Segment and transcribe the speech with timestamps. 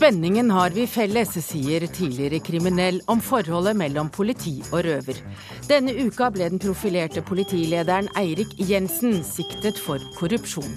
[0.00, 5.18] Spenningen har vi felles, sier tidligere kriminell om forholdet mellom politi og røver.
[5.68, 10.72] Denne uka ble den profilerte politilederen Eirik Jensen siktet for korrupsjon.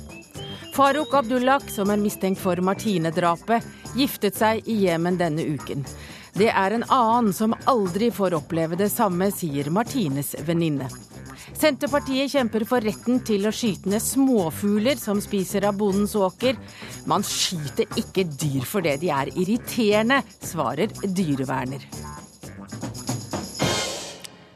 [0.76, 3.64] Farouk Abdullah, som er mistenkt for Martine-drapet,
[3.96, 5.88] giftet seg i Jemen denne uken.
[6.36, 10.92] Det er en annen som aldri får oppleve det samme, sier Martines venninne.
[11.52, 16.58] Senterpartiet kjemper for retten til å skyte ned småfugler som spiser av bondens åker.
[17.10, 21.84] Man skyter ikke dyr for det de er irriterende, svarer dyreverner.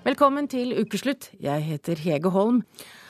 [0.08, 1.34] Velkommen til ukeslutt.
[1.44, 2.62] Jeg heter Hege Holm.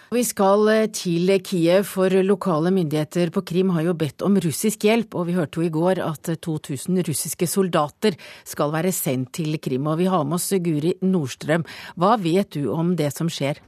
[0.07, 4.85] Vi skal eh, til Kiev, for lokale myndigheter på Krim har jo bedt om russisk
[4.87, 5.17] hjelp.
[5.19, 8.15] Og vi hørte jo i går at 2000 russiske soldater
[8.47, 9.89] skal være sendt til Krim.
[9.91, 11.67] Og vi har med oss Guri Nordstrøm.
[11.99, 13.59] Hva vet du om det som skjer?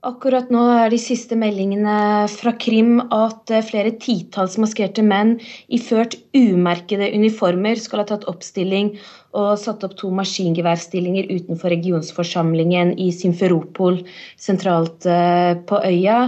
[0.00, 5.34] Akkurat nå er de siste meldingene fra Krim at eh, flere titalls maskerte menn
[5.68, 8.94] iført umerkede uniformer skal ha tatt oppstilling
[9.36, 14.00] og satt opp to maskingeværstillinger utenfor regionsforsamlingen i Simferopol,
[14.40, 16.18] sentralt eh, på øya.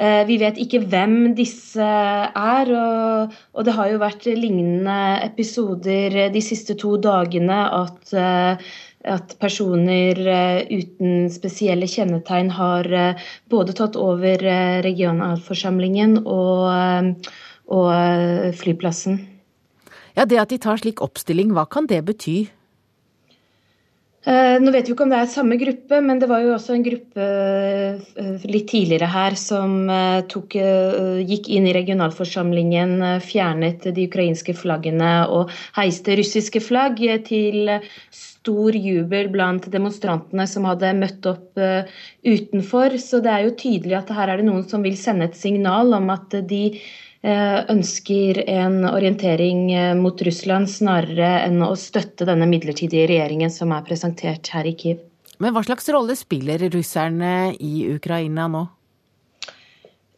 [0.00, 6.40] Eh, vi vet ikke hvem disse er, og, det har jo vært lignende episoder de
[6.40, 8.16] siste to dagene at
[9.08, 17.30] at personer eh, uten spesielle kjennetegn har eh, både tatt over eh, regionalforsamlingen og,
[17.70, 19.20] og flyplassen.
[20.16, 22.50] Ja, Det at de tar slik oppstilling, hva kan det bety?
[24.20, 26.82] Nå vet vi ikke om det er samme gruppe, men det var jo også en
[26.84, 27.28] gruppe
[28.52, 29.88] litt tidligere her som
[30.28, 30.58] tok,
[31.24, 37.00] gikk inn i regionalforsamlingen, fjernet de ukrainske flaggene og heiste russiske flagg
[37.30, 37.72] til
[38.12, 41.56] stor jubel blant demonstrantene som hadde møtt opp
[42.20, 43.00] utenfor.
[43.00, 45.96] Så det er jo tydelig at her er det noen som vil sende et signal
[45.96, 46.66] om at de
[47.20, 53.84] ønsker en orientering uh, mot Russland snarere enn å støtte denne midlertidige regjeringen som er
[53.84, 55.02] presentert her i Kiev.
[55.40, 58.66] Men hva slags rolle spiller russerne i Ukraina nå?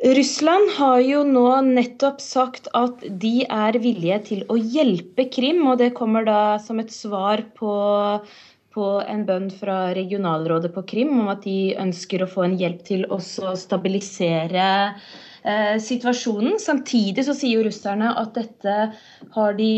[0.03, 5.79] Russland har jo nå nettopp sagt at de er villige til å hjelpe Krim, og
[5.79, 7.75] det kommer da som et svar på,
[8.75, 12.83] på en bønn fra regionalrådet på Krim om at de ønsker å få en hjelp
[12.89, 14.67] til å stabilisere
[15.45, 16.59] eh, situasjonen.
[16.63, 18.77] Samtidig så sier jo russerne at dette
[19.59, 19.73] de,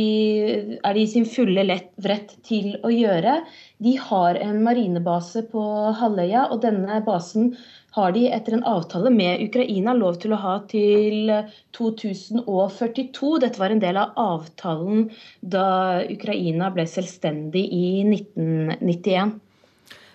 [0.81, 3.41] er de i sin fulle rett til å gjøre.
[3.85, 5.65] De har en marinebase på
[6.01, 7.55] halvøya, og denne basen
[7.95, 11.31] har de etter en avtale med Ukraina lov til å ha til
[11.77, 13.31] 2042.
[13.45, 15.09] Dette var en del av avtalen
[15.41, 19.37] da Ukraina ble selvstendig i 1991.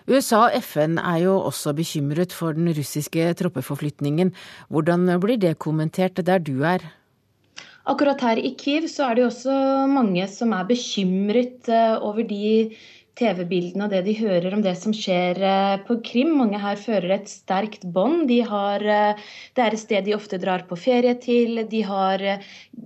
[0.08, 4.32] USA og FN er jo også bekymret for den russiske troppeforflytningen.
[4.68, 6.84] Hvordan blir det kommentert der du er?
[7.88, 9.58] Akkurat her i Kiev så er det jo også
[9.90, 12.76] mange som er bekymret eh, over de
[13.18, 16.34] TV-bildene og det de hører om det som skjer eh, på Krim.
[16.38, 18.26] Mange her fører et sterkt bånd.
[18.28, 21.64] De eh, det er et sted de ofte drar på ferie til.
[21.72, 22.24] De har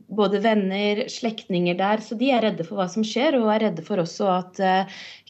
[0.09, 2.01] både venner, slektninger der.
[2.01, 4.63] Så de er redde for hva som skjer, og er redde for også at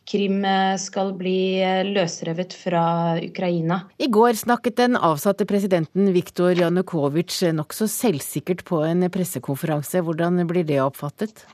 [0.04, 0.44] Krim
[0.80, 2.84] skal bli løsrevet fra
[3.24, 3.84] Ukraina.
[3.96, 10.04] I går snakket den avsatte presidenten Viktor Janukovitsj nokså selvsikkert på en pressekonferanse.
[10.04, 11.46] Hvordan blir det oppfattet?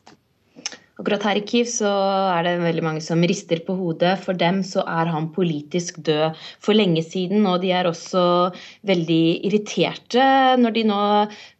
[1.00, 1.88] Akkurat her i Kiev så
[2.34, 4.19] er det veldig mange som rister på hodet.
[4.21, 8.25] For dem så er han politisk død for lenge siden, og de er også
[8.84, 10.27] veldig irriterte
[10.61, 11.00] når de nå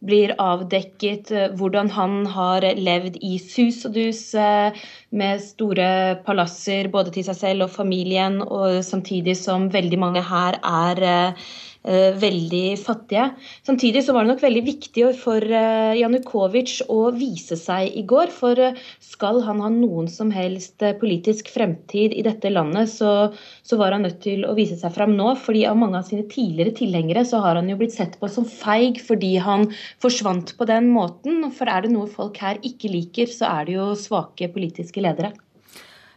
[0.05, 4.77] blir avdekket eh, hvordan han har levd i sus og dus eh,
[5.17, 5.89] med store
[6.27, 11.51] palasser både til seg selv og familien, og samtidig som veldig mange her er eh,
[11.83, 13.31] veldig fattige.
[13.67, 18.33] Samtidig så var det nok veldig viktig for eh, Janukovitsj å vise seg i går.
[18.35, 23.33] For eh, skal han ha noen som helst politisk fremtid i dette landet, så,
[23.65, 25.33] så var han nødt til å vise seg fram nå.
[25.41, 28.45] fordi av mange av sine tidligere tilhengere så har han jo blitt sett på som
[28.45, 29.71] feig fordi han
[30.03, 31.47] forsvant på den måten.
[31.57, 35.33] For er det noe folk her ikke liker, så er det jo svake politiske ledere.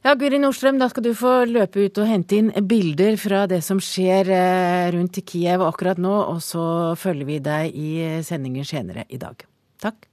[0.04, 3.62] Ja, Guri Nordstrøm, da skal du få løpe ut og hente inn bilder fra det
[3.64, 6.64] som skjer eh, rundt Kiev akkurat nå, og så
[7.00, 7.92] følger vi deg i
[8.28, 9.46] sendingen senere i dag.
[9.80, 10.10] Takk.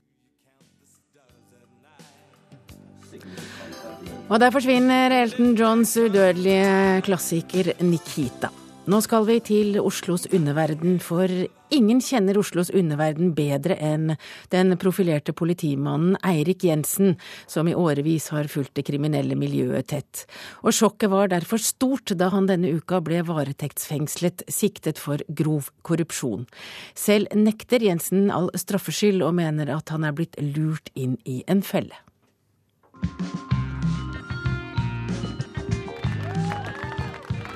[4.30, 8.54] Og der forsvinner Elton Johns udødelige klassiker Nikita.
[8.88, 11.28] Nå skal vi til Oslos underverden, for
[11.70, 14.14] ingen kjenner Oslos underverden bedre enn
[14.54, 20.24] den profilerte politimannen Eirik Jensen, som i årevis har fulgt det kriminelle miljøet tett.
[20.64, 26.48] Og sjokket var derfor stort da han denne uka ble varetektsfengslet, siktet for grov korrupsjon.
[26.96, 31.60] Selv nekter Jensen all straffskyld og mener at han er blitt lurt inn i en
[31.60, 32.00] felle.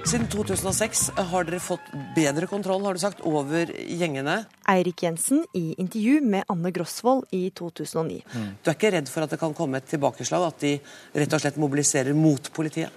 [0.05, 4.43] Siden 2006 har dere fått bedre kontroll har du sagt, over gjengene.
[4.69, 8.21] Eirik Jensen i intervju med Anne Grosvold i 2009.
[8.35, 8.51] Mm.
[8.61, 10.45] Du er ikke redd for at det kan komme et tilbakeslag?
[10.53, 10.75] At de
[11.17, 12.93] rett og slett mobiliserer mot politiet?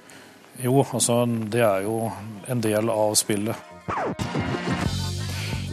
[0.60, 2.10] Jo, altså det er jo
[2.52, 3.56] en del av spillet.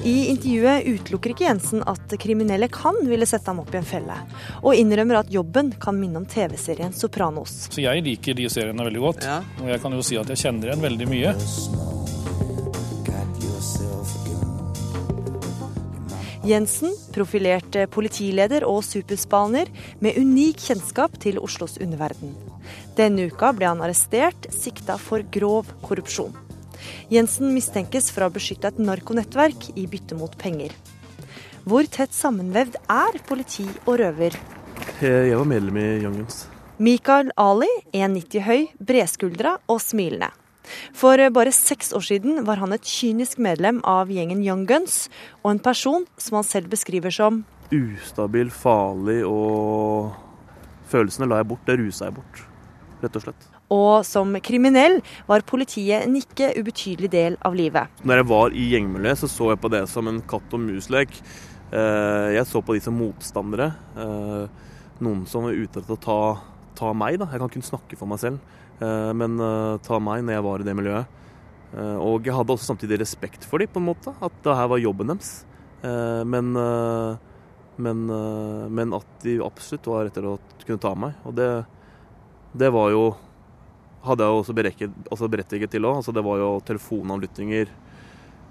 [0.02, 4.16] I intervjuet utelukker ikke Jensen at kriminelle kan ville sette ham opp i en felle,
[4.62, 7.68] og innrømmer at jobben kan minne om TV-serien Sopranos.
[7.70, 9.40] Så Jeg liker de seriene veldig godt, ja.
[9.62, 11.34] og jeg kan jo si at jeg kjenner igjen veldig mye.
[16.44, 19.70] Jensen, profilert politileder og superspaner
[20.04, 22.34] med unik kjennskap til Oslos underverden.
[22.98, 26.43] Denne uka ble han arrestert, sikta for grov korrupsjon.
[27.12, 30.74] Jensen mistenkes for å ha beskytta et narkonettverk i bytte mot penger.
[31.64, 34.36] Hvor tett sammenvevd er politi og røver?
[35.00, 36.44] Jeg var medlem i Young Guns.
[36.78, 40.32] Mikael Ali, 1,90 høy, bredskuldra og smilende.
[40.96, 45.08] For bare seks år siden var han et kynisk medlem av gjengen Young Guns,
[45.44, 47.44] og en person som han selv beskriver som
[47.74, 50.12] Ustabil, farlig og
[50.90, 52.40] Følelsene la jeg bort, det rusa jeg bort,
[53.02, 53.53] rett og slett.
[53.72, 57.88] Og som kriminell var politiet en ikke ubetydelig del av livet.
[58.04, 61.16] Når jeg var i gjengmiljøet, så så jeg på det som en katt og mus-lek.
[61.74, 63.72] Eh, jeg så på de som motstandere.
[63.98, 64.68] Eh,
[65.04, 66.18] noen som var ute etter å ta,
[66.78, 67.18] ta meg.
[67.22, 67.30] Da.
[67.32, 68.38] Jeg kan kun snakke for meg selv,
[68.78, 69.38] eh, men
[69.82, 71.20] ta meg når jeg var i det miljøet.
[71.74, 74.12] Og jeg hadde også samtidig respekt for dem, på en måte.
[74.22, 75.42] At det her var jobben deres.
[75.82, 78.02] Men, men,
[78.70, 81.16] men at de absolutt var etter å kunne ta meg.
[81.26, 81.48] Og det,
[82.54, 83.02] det var jo
[84.04, 86.00] hadde jeg også berettiget, også berettiget til òg.
[86.00, 87.72] Altså, det var jo telefonavlyttinger.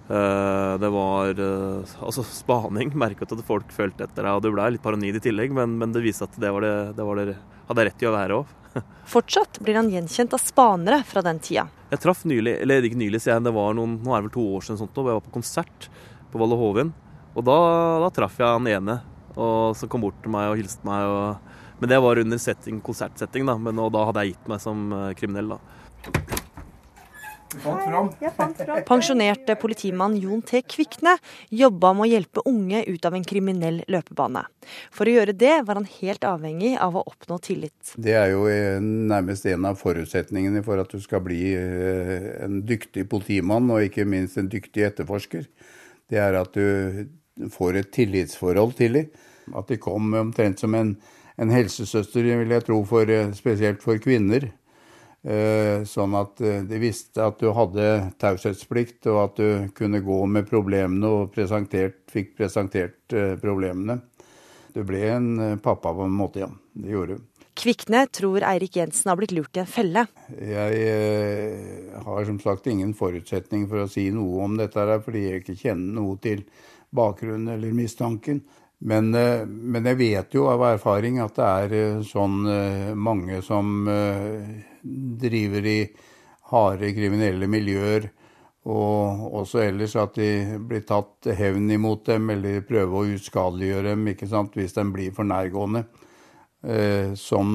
[0.10, 2.92] Eh, det var eh, altså spaning.
[3.04, 4.34] Merket at folk følte etter deg.
[4.34, 6.76] Og du ble litt paranoid i tillegg, men, men, det viste at det, var det,
[6.98, 7.38] det, var det
[7.70, 8.60] hadde jeg rett til å være òg.
[9.14, 11.68] Fortsatt blir han gjenkjent av spanere fra den tida.
[11.94, 14.36] Jeg traff nylig, eller ikke nylig, sier jeg, det var noen, nå er det vel
[14.40, 15.90] to år siden sånt, og jeg var på konsert
[16.34, 16.94] på Valle Hovin.
[17.38, 17.58] Og da,
[18.02, 18.98] da traff jeg han ene,
[19.34, 21.06] og som kom bort til meg og hilste meg.
[21.06, 23.58] og men det var under setting, konsertsetting, da.
[23.60, 26.04] Men, og da hadde jeg gitt meg som eh, kriminell, da.
[28.88, 30.62] Pensjonerte politimann Jon T.
[30.64, 31.18] Kvikne
[31.52, 34.46] jobba med å hjelpe unge ut av en kriminell løpebane.
[34.96, 37.92] For å gjøre det var han helt avhengig av å oppnå tillit.
[38.00, 42.62] Det er jo eh, nærmest en av forutsetningene for at du skal bli eh, en
[42.64, 45.44] dyktig politimann, og ikke minst en dyktig etterforsker.
[46.08, 49.12] Det er at du får et tillitsforhold til dem.
[49.52, 50.96] At de kom omtrent som en
[51.42, 54.52] en helsesøster, vil jeg tro, for, eh, spesielt for kvinner.
[55.24, 60.20] Eh, sånn at eh, de visste at du hadde taushetsplikt, og at du kunne gå
[60.28, 64.02] med problemene og presentert, fikk presentert problemene.
[64.74, 66.50] Du ble en pappa på en måte, ja.
[66.74, 67.30] Det gjorde du.
[67.54, 70.08] Kvikne tror Eirik Jensen har blitt lurt i en felle.
[70.34, 75.44] Jeg har som sagt ingen forutsetning for å si noe om dette, her, fordi jeg
[75.44, 76.42] ikke kjenner noe til
[76.90, 78.42] bakgrunnen eller mistanken.
[78.84, 83.40] Men, eh, men, jeg vet jo av erfaring at det er eh, sånn eh, mange
[83.46, 83.88] som
[84.84, 85.78] driver i
[86.52, 88.10] harde kriminelle miljøer,
[88.68, 94.12] og også ellers at de blir tatt hevn imot dem eller prøver å uskadeliggjøre dem
[94.12, 95.86] ikke sant, hvis de blir for nærgående.
[97.20, 97.50] som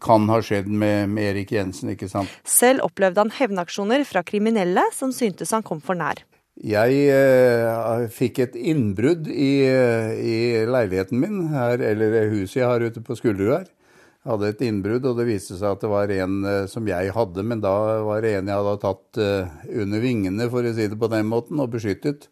[0.00, 1.94] kan ha skjedd med, med Erik Jensen.
[1.94, 2.28] ikke sant?
[2.44, 6.20] Selv opplevde han hevnaksjoner fra kriminelle som syntes han kom for nær.
[6.62, 10.36] Jeg eh, fikk et innbrudd i, i,
[10.68, 13.70] leiligheten min, her, eller huset jeg har ute på Skulderud her.
[14.22, 17.14] Jeg hadde et innbrudd, og det viste seg at det var en eh, som jeg
[17.16, 17.74] hadde, men da
[18.06, 21.26] var det en jeg hadde tatt eh, under vingene, for å si det på den
[21.26, 22.28] måten, og beskyttet.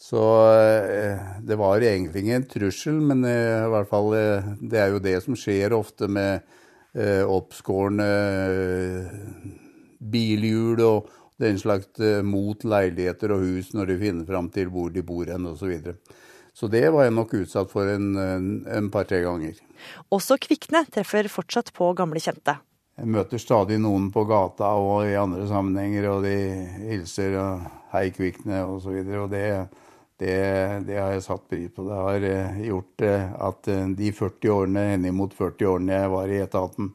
[0.00, 0.20] Så
[0.56, 5.02] eh, det var egentlig ingen trussel, men eh, i hvert fall eh, det er jo
[5.04, 6.56] det som skjer ofte med
[6.90, 8.06] oppskårne
[10.10, 14.92] bilhjul og den slags eh, mot leiligheter og hus når de finner fram til hvor
[14.92, 15.60] de bor hen osv.
[15.62, 15.96] Så, videre.
[16.52, 18.10] så det var jeg nok utsatt for en,
[18.68, 19.60] en, par-tre ganger.
[20.12, 22.58] Også Kvikne treffer fortsatt på gamle kjente.
[23.00, 26.34] Jeg møter stadig noen på gata og i andre sammenhenger, og de
[26.90, 28.90] hilser og 'hei, Kvikne' osv.
[28.92, 29.46] Og, så og det,
[30.20, 30.34] det,
[30.84, 31.86] det, har jeg satt pris på.
[31.88, 36.42] Det har eh, gjort eh, at de 40 årene, henimot 40 årene jeg var i
[36.44, 36.92] etaten,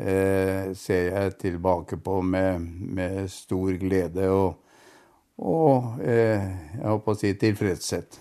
[0.00, 2.66] eh, ser jeg tilbake på med,
[2.96, 4.58] med stor glede og,
[5.40, 6.44] og eh,
[6.76, 8.20] jeg håper å si tilfredshet.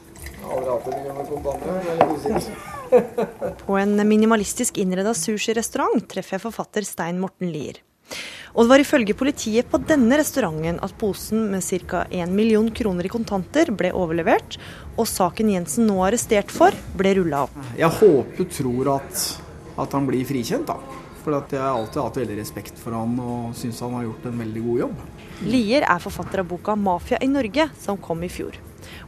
[3.66, 7.84] På en minimalistisk innreda sushirestaurant treffer jeg forfatter Stein Morten Lier.
[8.58, 12.08] Og det var ifølge politiet på denne restauranten at posen med ca.
[12.10, 14.58] 1 million kroner i kontanter ble overlevert,
[14.98, 17.62] og saken Jensen nå er arrestert for, ble rulla opp.
[17.78, 19.28] Jeg håper og tror at
[19.80, 20.99] at han blir frikjent, da.
[21.24, 24.42] For jeg har alltid hatt veldig respekt for han og syns han har gjort en
[24.46, 25.06] veldig god jobb.
[25.50, 28.58] Lier er forfatter av boka 'Mafia i Norge', som kom i fjor.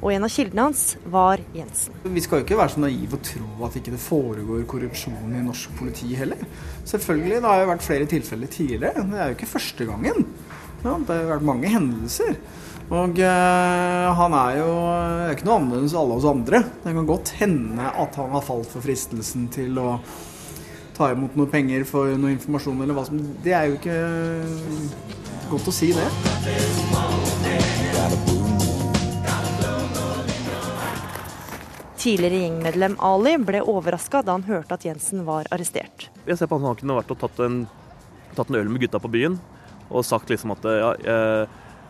[0.01, 1.93] Og en av kildene hans var Jensen.
[2.03, 5.43] Vi skal jo ikke være så naive og tro at ikke det foregår korrupsjon i
[5.45, 6.41] norsk politi heller.
[6.85, 9.05] Selvfølgelig, det har jo vært flere tilfeller tidligere.
[9.11, 10.27] Det er jo ikke første gangen.
[10.81, 12.37] Ja, det har vært mange hendelser.
[12.91, 16.63] Og eh, han er jo er ikke noe annerledes enn alle oss andre.
[16.83, 19.93] Det kan godt hende at han har falt for fristelsen til å
[21.01, 23.97] ta imot noe penger for noe informasjon eller hva som Det er jo ikke
[25.49, 26.05] godt å si, det.
[32.01, 36.07] Tidligere gjengmedlem Ali ble overraska da han hørte at Jensen var arrestert.
[36.25, 37.63] Jeg ser på han, han kunne vært og tatt en,
[38.37, 39.41] tatt en øl med gutta på byen
[39.91, 40.93] og sagt liksom at ja,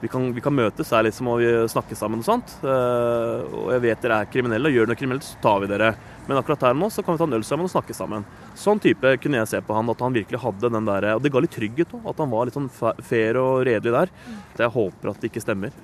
[0.01, 2.55] vi, kan, vi kan møtes her liksom, og snakke sammen og sånt.
[2.63, 5.91] Uh, og jeg vet dere er kriminelle, og gjør noe kriminelt, så tar vi dere.
[6.27, 8.25] Men akkurat her nå så kan vi ta en øl sammen og snakke sammen.
[8.57, 11.31] Sånn type kunne jeg se på han, at han virkelig hadde den der Og det
[11.33, 14.13] ga litt trygghet òg, at han var litt sånn fair og redelig der.
[14.55, 15.75] Så jeg håper at det ikke stemmer.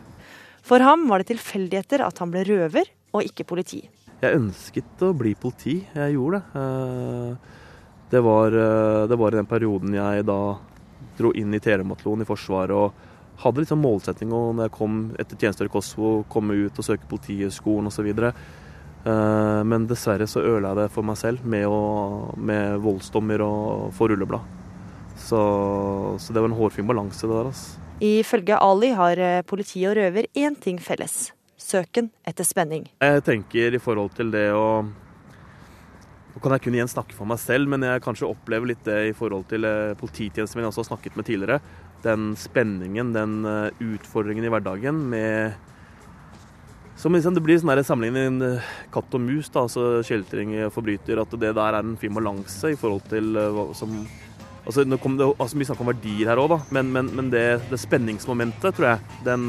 [0.68, 3.86] For ham var det tilfeldigheter at han ble røver og ikke politi.
[4.18, 6.62] Jeg ønsket å bli politi, jeg gjorde det.
[6.62, 7.58] Eh,
[8.10, 10.40] det var, eh, det var i den perioden jeg da
[11.18, 13.07] dro inn i Telematlon i Forsvaret og
[13.44, 16.88] hadde litt sånn målsetting og når jeg kom etter tjenesteår i Kosovo, komme ut og
[16.88, 18.10] søke Politihøgskolen osv.
[18.18, 23.90] Eh, men dessverre så ødela jeg det for meg selv med, å, med voldsdommer og
[23.98, 24.56] få rulleblad.
[25.18, 25.40] Så,
[26.22, 27.50] så, det var en hårfin balanse, det der.
[27.50, 27.84] altså.
[28.04, 32.86] Ifølge Ali har politi og røver én ting felles søken etter spenning.
[33.02, 34.86] Jeg tenker i forhold til det å
[36.48, 39.16] kan jeg kun igjen snakke for meg selv, men jeg kanskje opplever litt det i
[39.18, 41.60] forhold til eh, polititjenesten jeg også har snakket med tidligere.
[42.04, 45.66] Den spenningen, den eh, utfordringen i hverdagen med
[46.98, 48.46] som liksom, Det blir sånn med
[48.90, 51.20] katt og mus, da, altså kjeltring, forbryter.
[51.22, 53.94] At det der er en fin balanse i forhold til hva som
[54.66, 57.46] altså, Nå kom det altså, mye snakk om verdier her òg, men, men, men det,
[57.70, 59.46] det, spenningsmomentet, tror jeg, den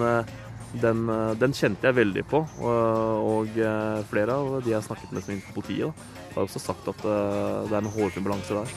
[0.72, 2.42] den, eh, den, kjente jeg veldig på.
[2.60, 6.26] Og, og, eh, flere av de jeg har snakket med som er på politiet, da,
[6.34, 8.68] har også sagt at eh, det er en hårfin balanse der.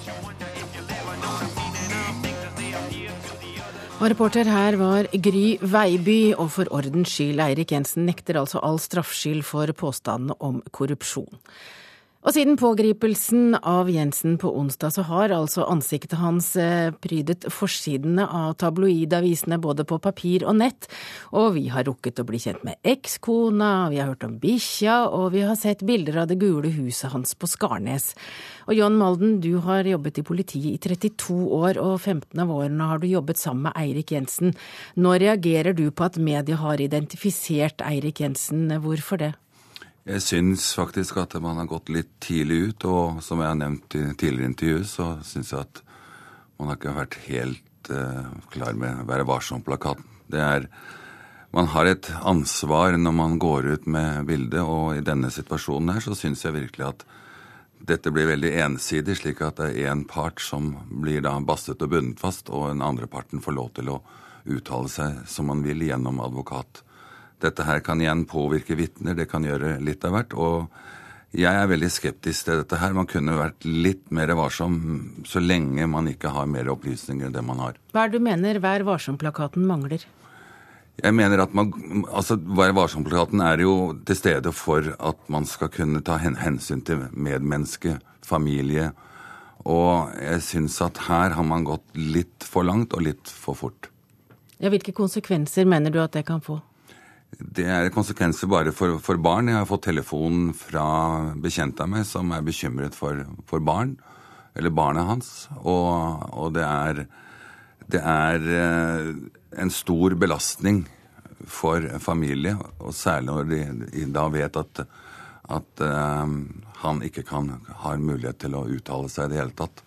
[4.01, 8.79] Og reporter her var Gry Veiby, og for ordens skyld, Eirik Jensen nekter altså all
[8.81, 11.29] straffskyld for påstandene om korrupsjon.
[12.21, 18.27] Og siden pågripelsen av Jensen på onsdag, så har altså ansiktet hans eh, prydet forsidene
[18.29, 20.85] av tabloidavisene både på papir og nett,
[21.33, 25.31] og vi har rukket å bli kjent med ekskona, vi har hørt om bikkja, og
[25.33, 28.11] vi har sett bilder av det gule huset hans på Skarnes.
[28.69, 32.93] Og John Malden, du har jobbet i politiet i 32 år, og 15 av årene
[32.93, 34.53] har du jobbet sammen med Eirik Jensen.
[34.93, 39.33] Nå reagerer du på at media har identifisert Eirik Jensen, hvorfor det?
[40.01, 43.97] Jeg syns faktisk at man har gått litt tidlig ut, og som jeg har nevnt
[43.99, 45.81] i tidligere intervjuer, så syns jeg at
[46.57, 50.07] man har ikke vært helt uh, klar med Være varsom-plakaten.
[50.31, 50.67] Det er
[51.51, 55.99] Man har et ansvar når man går ut med bildet, og i denne situasjonen her
[55.99, 57.03] så syns jeg virkelig at
[57.75, 61.91] dette blir veldig ensidig, slik at det er én part som blir da bastet og
[61.91, 63.99] bundet fast, og den andre parten får lov til å
[64.47, 66.85] uttale seg som man vil gjennom advokat.
[67.41, 70.35] Dette her kan igjen påvirke vitner, det kan gjøre litt av hvert.
[70.37, 70.71] Og
[71.31, 72.95] jeg er veldig skeptisk til dette her.
[72.95, 74.73] Man kunne vært litt mer varsom
[75.27, 77.77] så lenge man ikke har mer opplysninger enn det man har.
[77.95, 80.03] Hva er det du mener Vær varsom-plakaten mangler?
[81.01, 81.71] Jeg mener at man,
[82.11, 87.07] altså Vær varsom-plakaten er jo til stede for at man skal kunne ta hensyn til
[87.15, 87.95] medmenneske,
[88.27, 88.91] familie.
[89.63, 93.87] Og jeg syns at her har man gått litt for langt og litt for fort.
[94.61, 96.59] Ja, hvilke konsekvenser mener du at det kan få?
[97.31, 99.47] Det er konsekvenser bare for, for, barn.
[99.47, 100.85] Jeg har fått telefon fra
[101.39, 103.95] bekjente av meg som er bekymret for, for barn,
[104.57, 105.29] eller barnet hans.
[105.61, 107.05] Og, og det er,
[107.87, 109.13] det er eh,
[109.63, 110.83] en stor belastning
[111.47, 114.83] for familie, og særlig når de, da vet at,
[115.55, 116.35] at um,
[116.83, 119.81] han ikke kan, har mulighet til å uttale seg i det hele tatt,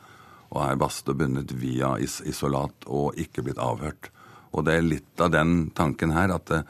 [0.54, 4.10] og er bastet og bundet via is isolat og ikke blitt avhørt.
[4.54, 6.64] Og det er litt av den tanken her at uh,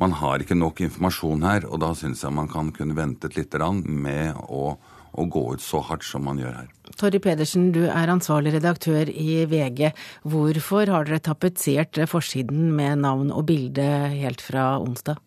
[0.00, 3.54] man har ikke nok informasjon her, og da syns jeg man kan kunne ventet litt
[3.84, 4.76] med å,
[5.12, 6.70] å, gå ut så hardt som man gjør her.
[6.96, 9.92] Torry Pedersen, du er ansvarlig redaktør i VG.
[10.24, 13.84] Hvorfor har dere tapetsert forsiden med navn og bilde
[14.14, 15.20] helt fra onsdag?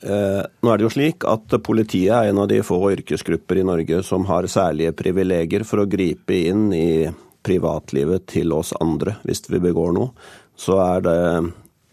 [0.00, 3.66] Eh, nå er det jo slik at Politiet er en av de få yrkesgrupper i
[3.68, 7.10] Norge som har særlige privilegier for å gripe inn i
[7.44, 10.14] privatlivet til oss andre hvis vi begår noe.
[10.56, 11.18] Så er det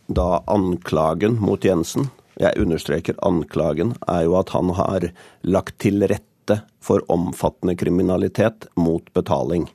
[0.07, 5.09] da anklagen mot Jensen, jeg understreker anklagen, er jo at han har
[5.43, 9.65] lagt til rette for omfattende kriminalitet mot betaling.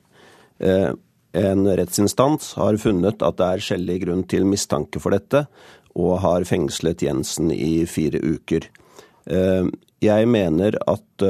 [0.63, 5.45] En rettsinstans har funnet at det er skjellig grunn til mistanke for dette,
[5.93, 8.65] og har fengslet Jensen i fire uker.
[10.03, 11.27] Jeg mener at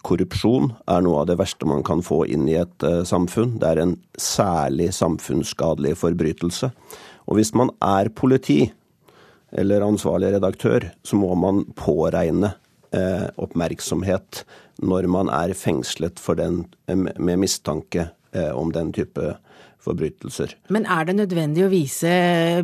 [0.00, 3.58] korrupsjon er noe av det verste man kan få inn i et samfunn.
[3.60, 6.72] Det er en særlig samfunnsskadelig forbrytelse.
[7.30, 8.64] Og hvis man er politi,
[9.50, 12.52] eller ansvarlig redaktør, så må man påregne
[12.94, 14.44] eh, oppmerksomhet
[14.80, 19.34] når man er fengslet den, med mistanke eh, om den type
[19.80, 20.54] forbrytelser.
[20.68, 22.10] Men er det nødvendig å vise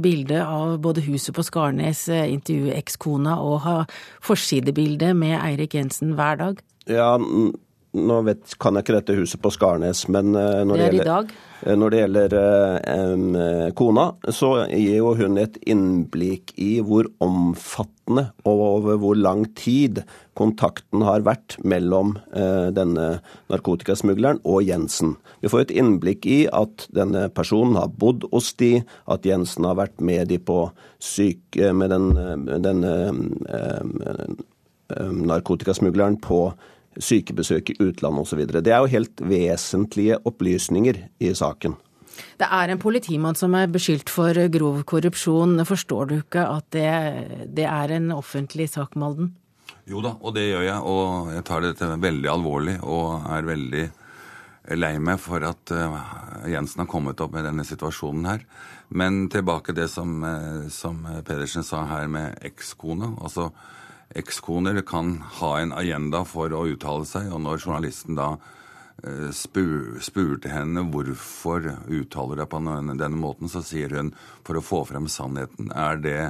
[0.05, 3.77] bilde av både huset på Skarnes, eh, intervjue ekskona og ha
[4.25, 6.63] forsidebilde med Eirik Jensen hver dag?
[6.87, 7.17] Ja,
[7.97, 11.33] nå vet, kan jeg ikke dette huset på Skarnes, men uh, når, det, det gjelder,
[11.63, 18.29] uh, når det gjelder uh, kona, så gir jo hun et innblikk i hvor omfattende
[18.47, 20.03] og over hvor lang tid
[20.39, 22.13] kontakten har vært mellom
[22.77, 23.07] denne
[23.51, 25.17] narkotikasmugleren og Jensen.
[25.43, 29.81] Vi får et innblikk i at denne personen har bodd hos de, at Jensen har
[29.81, 30.69] vært med de på
[31.03, 32.13] syke med den,
[32.63, 32.95] denne
[35.27, 36.45] narkotikasmugleren på
[37.03, 38.45] sykebesøk i utlandet osv.
[38.47, 41.77] Det er jo helt vesentlige opplysninger i saken.
[42.41, 45.59] Det er en politimann som er beskyldt for grov korrupsjon.
[45.69, 46.89] Forstår du ikke at det,
[47.57, 49.35] det er en offentlig sak, Malden?
[49.87, 50.81] Jo da, og det gjør jeg.
[50.83, 53.87] Og jeg tar dette veldig alvorlig og er veldig
[54.75, 56.01] lei meg for at uh,
[56.51, 58.43] Jensen har kommet opp med denne situasjonen her.
[58.89, 63.13] Men tilbake til det som, uh, som Pedersen sa her med ekskone.
[63.23, 63.53] Altså,
[64.15, 68.35] ekskoner kan ha en agenda for å uttale seg, og når journalisten da
[69.03, 74.13] eh, spur, spurte henne hvorfor uttaler deg på denne måten, så sier hun
[74.47, 75.73] for å få frem sannheten.
[75.75, 76.21] Er det,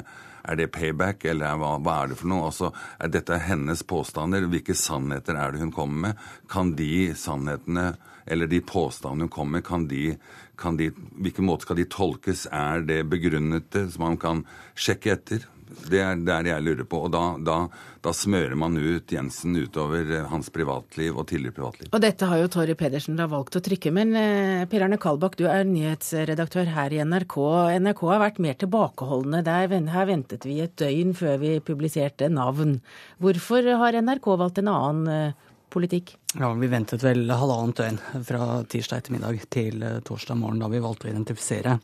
[0.47, 2.49] er det payback, eller hva, hva, er det for noe?
[2.49, 2.73] Altså,
[3.03, 4.49] er dette hennes påstander?
[4.51, 6.29] Hvilke sannheter er det hun kommer med?
[6.51, 7.93] Kan de sannhetene,
[8.27, 10.17] eller de påstandene hun kommer med, kan de,
[10.59, 12.49] kan de Hvilken måte skal de tolkes?
[12.51, 15.47] Er det begrunnete, som man kan sjekke etter?
[15.67, 17.01] Det er det jeg lurer på.
[17.07, 17.57] Og da, da,
[18.05, 21.91] da, smører man ut Jensen utover eh, hans privatliv og tidligere privatliv.
[21.93, 23.93] Og dette har jo Torry Pedersen da valgt å trykke.
[23.95, 27.39] Men eh, Per Arne Kalbakk, du er nyhetsredaktør her i NRK.
[27.83, 29.43] NRK har vært mer tilbakeholdne.
[29.47, 32.79] Der, her ventet vi et døgn før vi publiserte navn.
[33.23, 36.15] Hvorfor har NRK valgt en annen eh, politikk?
[36.37, 41.09] Ja, Vi ventet vel halvannet døgn fra tirsdag ettermiddag til torsdag morgen da vi valgte
[41.09, 41.79] å identifisere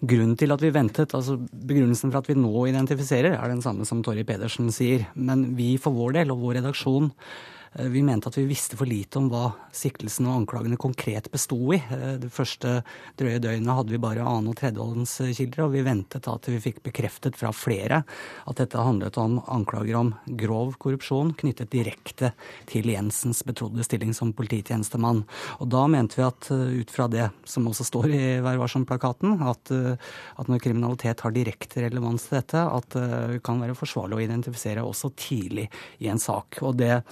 [0.00, 3.86] grunnen til at vi ventet, altså begrunnelsen for at vi nå identifiserer, er den samme
[3.88, 5.06] som Torry Pedersen sier.
[5.14, 7.10] Men vi for vår del og vår redaksjon
[7.72, 11.78] vi mente at vi visste for lite om hva siktelsen og anklagene konkret besto i.
[11.78, 12.80] Eh, det første
[13.18, 16.82] drøye døgnet hadde vi bare annen- og tredjehåndskilder, og vi ventet da til vi fikk
[16.88, 18.02] bekreftet fra flere
[18.50, 22.32] at dette handlet om anklager om grov korrupsjon knyttet direkte
[22.66, 25.22] til Jensens betrodde stilling som polititjenestemann.
[25.62, 29.38] Og da mente vi at eh, ut fra det som også står i Vær varsom-plakaten,
[29.46, 34.22] at, at, når kriminalitet har direkte relevans til dette, at det kan være forsvarlig å
[34.24, 35.68] identifisere også tidlig
[36.02, 36.58] i en sak.
[36.66, 37.02] Og det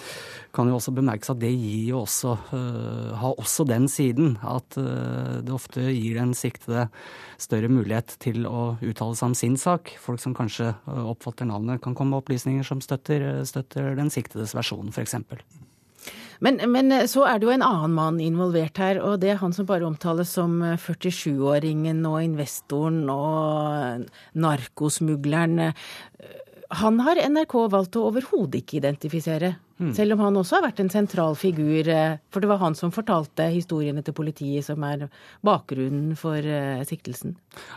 [0.58, 4.74] kan jo også bemerkes at det gir jo også, uh, har også den siden at
[4.80, 6.88] uh, det ofte gir den siktede
[7.38, 9.94] større mulighet til å uttale seg om sin sak.
[10.02, 14.56] Folk som kanskje uh, oppfatter navnet, kan komme med opplysninger som støtter, støtter den siktedes
[14.58, 15.14] versjon, f.eks.
[16.42, 19.54] Men, men, så er det jo en annen mann involvert her, og det er han
[19.54, 24.04] som bare omtales som 47-åringen og investoren og
[24.38, 25.72] narkosmugleren.
[26.82, 29.56] Han har NRK valgt å overhodet ikke identifisere.
[29.78, 29.92] Mm.
[29.94, 32.90] Selv om han også har vært en sentral figur, eh, for det var han som
[32.90, 35.04] fortalte historiene til politiet som er
[35.46, 37.36] bakgrunnen for uh, siktelsen.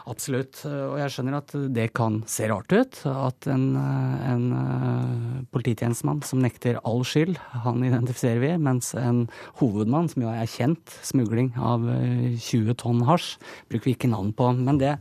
[0.09, 2.97] Absolutt, og jeg skjønner at det kan se rart ut.
[3.05, 7.37] At en, eh, en polititjenestemann som nekter all skyld,
[7.67, 9.27] han identifiserer vi, mens en
[9.61, 13.35] hovedmann, som jo er kjent, smugling av 20 tonn hasj,
[13.69, 14.49] bruker vi ikke navn på.
[14.57, 14.95] Men det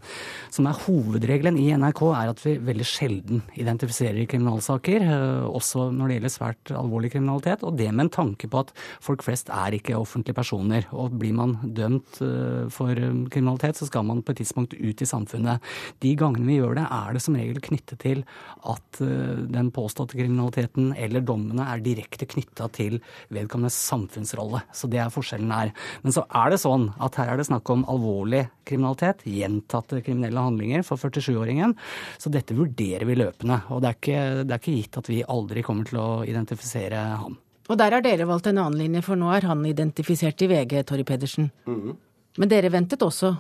[0.53, 5.09] som er hovedregelen i NRK, er at vi veldig sjelden identifiserer kriminalsaker,
[5.49, 8.73] også når det gjelder svært alvorlige alvorlig kriminalitet, og det med en tanke på at
[9.03, 10.87] folk flest er ikke offentlige personer.
[10.91, 15.03] Og blir man dømt eh, for eh, kriminalitet, så skal man på et tidspunkt ut
[15.03, 15.63] i samfunnet.
[16.03, 18.25] De gangene vi gjør det, er det som regel knyttet til
[18.69, 22.99] at eh, den påståtte kriminaliteten eller dommene er direkte knytta til
[23.31, 24.65] vedkommendes samfunnsrolle.
[24.75, 25.75] Så det er forskjellen her.
[26.03, 30.47] Men så er det sånn at her er det snakk om alvorlig kriminalitet, gjentatte kriminelle
[30.47, 31.77] handlinger for 47-åringen.
[32.19, 33.61] Så dette vurderer vi løpende.
[33.75, 37.05] Og det er, ikke, det er ikke gitt at vi aldri kommer til å identifisere
[37.25, 37.39] han.
[37.71, 40.81] Og der har dere valgt en annen linje, for nå er han identifisert i VG,
[40.89, 41.53] Torry Pedersen.
[41.71, 41.95] Mm.
[42.41, 43.35] Men dere ventet også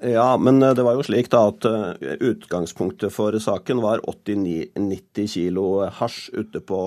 [0.00, 5.26] ja, men eh, det var jo slik da at eh, utgangspunktet for saken var 80-90
[5.32, 6.78] kilo hasj ute på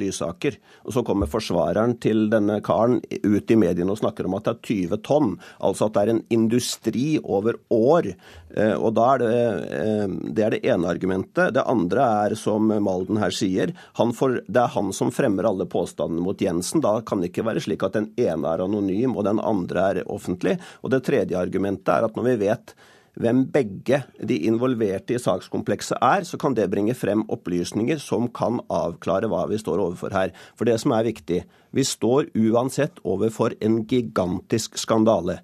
[0.00, 0.56] Lysaker.
[0.88, 4.54] Og Så kommer forsvareren til denne karen ut i mediene og snakker om at det
[4.54, 5.36] er 20 tonn.
[5.60, 8.12] Altså at det er en industri over år.
[8.56, 11.52] Og da er det, det er det ene argumentet.
[11.52, 16.24] Det andre er, som Malden her sier, får, det er han som fremmer alle påstandene
[16.24, 16.80] mot Jensen.
[16.84, 20.02] Da kan det ikke være slik at den ene er anonym og den andre er
[20.08, 20.56] offentlig.
[20.80, 22.74] Og det tredje argumentet argumentet er at når vi vet
[23.16, 28.60] hvem begge de involverte i sakskomplekset er, så kan det bringe frem opplysninger som kan
[28.68, 30.34] avklare hva vi står overfor her.
[30.54, 31.40] For det som er viktig,
[31.72, 35.40] vi står uansett overfor en gigantisk skandale.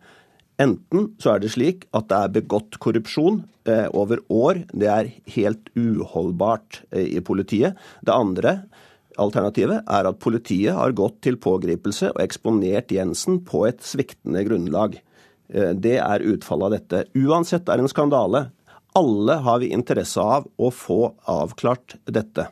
[0.60, 4.66] Enten så er det slik at det er begått korrupsjon eh, over år.
[4.68, 7.80] Det er helt uholdbart eh, i politiet.
[8.04, 8.58] Det andre
[9.16, 15.00] alternativet er at politiet har gått til pågripelse og eksponert Jensen på et sviktende grunnlag.
[15.52, 17.04] Eh, det er utfallet av dette.
[17.18, 18.46] Uansett er det en skandale.
[18.96, 22.48] Alle har vi interesse av å få avklart dette.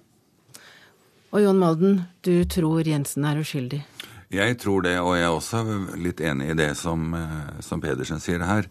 [1.30, 3.82] Og Jon Malden, du tror Jensen er uskyldig?
[4.30, 5.60] Jeg tror det, og jeg er også
[5.98, 8.68] litt enig i det som, eh, som Pedersen sier her.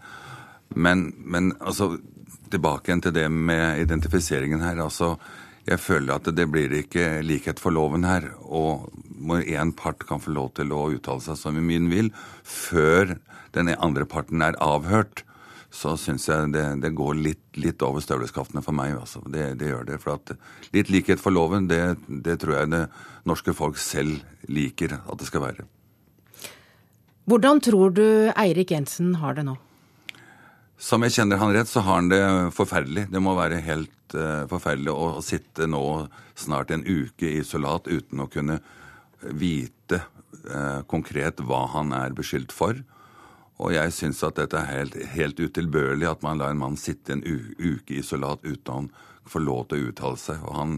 [0.76, 1.98] Men, men altså,
[2.50, 4.78] tilbake igjen til det med identifiseringen her.
[4.78, 5.18] altså
[5.70, 8.26] jeg føler at det blir ikke likhet for loven her.
[8.42, 12.12] Og hvor én part kan få lov til å uttale seg som min vil,
[12.44, 13.18] før
[13.54, 15.24] den andre parten er avhørt,
[15.70, 18.96] så syns jeg det, det, går litt, litt over støvleskaftene for meg.
[18.98, 19.22] Altså.
[19.30, 20.00] Det, det, gjør det.
[20.02, 20.34] For at
[20.74, 22.86] litt likhet for loven, det, det tror jeg det
[23.30, 25.68] norske folk selv liker at det skal være.
[27.30, 29.60] Hvordan tror du Eirik Jensen har det nå?
[30.80, 32.24] Som jeg kjenner han rett, så har han det
[32.56, 33.10] forferdelig.
[33.12, 35.82] Det må være helt uh, forferdelig å, sitte nå
[36.40, 38.62] snart en uke i isolat uten å kunne
[39.36, 40.00] vite
[40.48, 42.80] uh, konkret hva han er beskyldt for.
[43.60, 47.18] Og jeg syns at dette er helt, helt utilbørlig at man lar en mann sitte
[47.18, 50.40] en uke i isolat uten å få lov til å uttale seg.
[50.48, 50.78] Og han,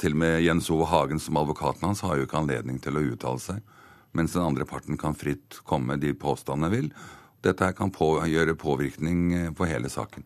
[0.00, 3.04] til og med Jens Ove Hagen som advokaten hans har jo ikke anledning til å
[3.12, 3.60] uttale seg.
[4.16, 6.94] Mens den andre parten kan fritt komme de påstandene vil.
[7.42, 10.24] Dette kan på, gjøre påvirkning eh, på hele saken.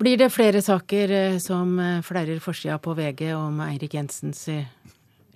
[0.00, 4.48] Blir det flere saker eh, som eh, flerrer forsida på VG om Eirik Jensens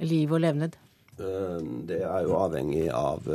[0.02, 0.78] liv og levned?
[1.14, 3.28] Det er jo avhengig av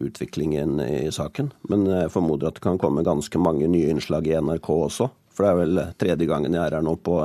[0.00, 1.50] utviklingen i saken.
[1.68, 5.10] Men jeg formoder at det kan komme ganske mange nye innslag i NRK også.
[5.36, 7.18] For det er vel tredje gangen jeg er her nå på,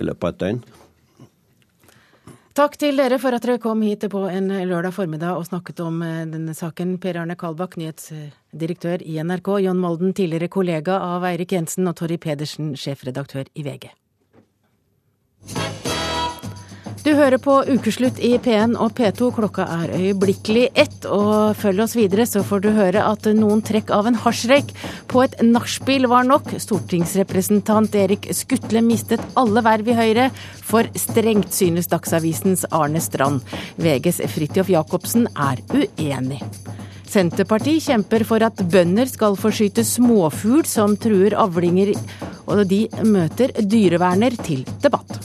[0.00, 0.62] i løpet av et døgn.
[2.56, 5.98] Takk til dere for at dere kom hit på en lørdag formiddag og snakket om
[6.00, 6.94] eh, denne saken.
[7.02, 9.50] Per Arne Kalbakk, nyhetsdirektør i NRK.
[9.66, 11.84] John Molden, tidligere kollega av Eirik Jensen.
[11.90, 13.90] Og Torry Pedersen, sjefredaktør i VG.
[17.06, 19.28] Du hører på Ukeslutt i P1 og P2.
[19.36, 21.04] Klokka er øyeblikkelig ett.
[21.06, 24.72] Og følg oss videre, så får du høre at noen trekk av en hasjrøyk
[25.12, 26.50] på et nachspiel var nok.
[26.64, 30.24] Stortingsrepresentant Erik Skutle mistet alle verv i Høyre.
[30.66, 33.46] For strengt synes Dagsavisens Arne Strand.
[33.78, 36.42] VGs Fridtjof Jacobsen er uenig.
[37.06, 41.94] Senterpartiet kjemper for at bønder skal få skyte småfugl som truer avlinger,
[42.50, 45.20] og de møter dyreverner til debatt.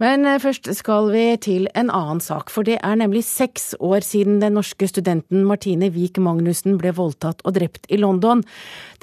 [0.00, 4.00] Men eh, først skal vi til en annen sak, for det er nemlig seks år
[4.06, 8.42] siden den norske studenten Martine Wiik Magnussen ble voldtatt og drept i London.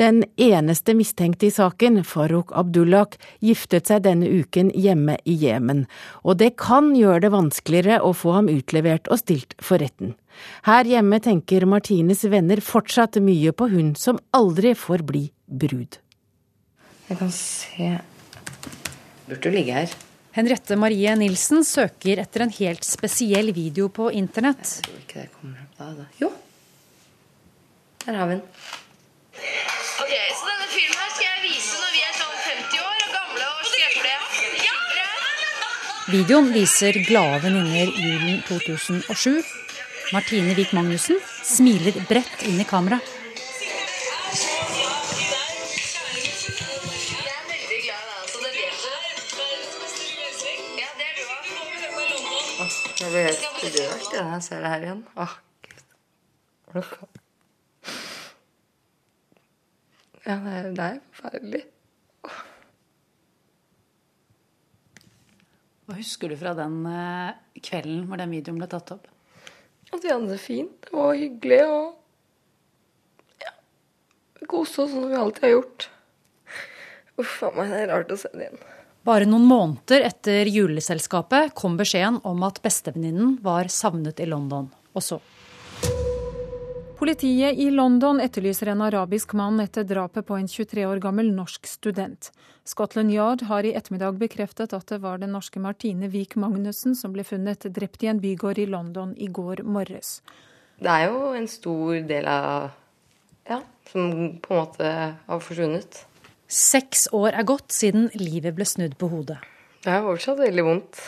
[0.01, 3.13] Den eneste mistenkte i saken, Farouk Abdullah,
[3.45, 5.85] giftet seg denne uken hjemme i Jemen.
[6.25, 10.15] Og det kan gjøre det vanskeligere å få ham utlevert og stilt for retten.
[10.65, 16.01] Her hjemme tenker Martines venner fortsatt mye på hun som aldri får bli brud.
[17.07, 17.95] Jeg kan se
[19.27, 19.91] Burde ligge her.
[20.37, 24.75] Henriette Marie Nilsen søker etter en helt spesiell video på internett.
[24.77, 25.87] Jeg tror ikke det kommer opp da.
[25.97, 26.05] da.
[26.21, 26.29] Jo,
[28.03, 28.43] der har vi den.
[30.03, 33.15] Ok, Så denne filmen her skal jeg vise når vi er sånn 50 år og
[33.17, 34.19] gamle og skrøpelige.
[34.67, 34.77] Ja!
[36.13, 39.41] Videoen viser glade venninner julen 2007.
[40.13, 42.69] Martine Wiik Magnussen smiler bredt inn i
[53.07, 55.01] Jeg blir helt rørt når jeg ser det her igjen.
[55.15, 55.83] Åh, Gud.
[60.25, 61.61] Ja, det er, det er forferdelig.
[65.87, 69.07] Hva husker du fra den eh, kvelden hvor den videoen ble tatt opp?
[69.87, 70.75] At vi hadde det fint.
[70.83, 71.63] Det var hyggelig.
[71.63, 73.53] Og ja,
[74.41, 75.87] vi koste oss som vi alltid har gjort.
[77.23, 78.67] Uff a meg, det er rart å se det igjen.
[79.07, 84.67] Bare noen måneder etter juleselskapet kom beskjeden om at bestevenninnen var savnet i London.
[84.91, 85.21] Og så
[86.97, 91.69] Politiet i London etterlyser en arabisk mann etter drapet på en 23 år gammel norsk
[91.69, 92.31] student.
[92.67, 97.15] Scotland Yard har i ettermiddag bekreftet at det var den norske Martine Wiik Magnussen som
[97.15, 100.17] ble funnet drept i en bygård i London i går morges.
[100.83, 102.73] Det er jo en stor del av
[103.47, 103.61] ja,
[103.93, 104.11] som
[104.43, 104.93] på en måte
[105.29, 106.03] har forsvunnet.
[106.47, 109.39] Seks år er gått siden livet ble snudd på hodet.
[109.83, 110.99] Det er fortsatt veldig vondt,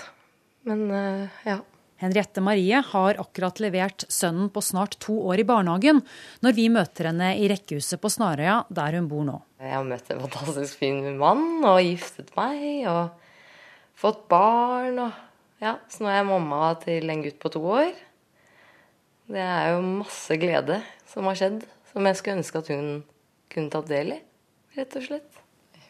[0.68, 1.62] men uh, ja.
[2.00, 6.00] Henriette Marie har akkurat levert sønnen på snart to år i barnehagen,
[6.44, 9.40] når vi møter henne i rekkehuset på Snarøya, der hun bor nå.
[9.60, 13.10] Jeg har møtt en fantastisk fin mann og giftet meg og
[14.00, 15.02] fått barn.
[15.08, 15.18] Og,
[15.60, 17.92] ja, så nå er jeg mamma til en gutt på to år.
[19.30, 20.80] Det er jo masse glede
[21.12, 22.90] som har skjedd, som jeg skulle ønske at hun
[23.52, 24.22] kunne tatt del i,
[24.80, 25.46] rett og slett.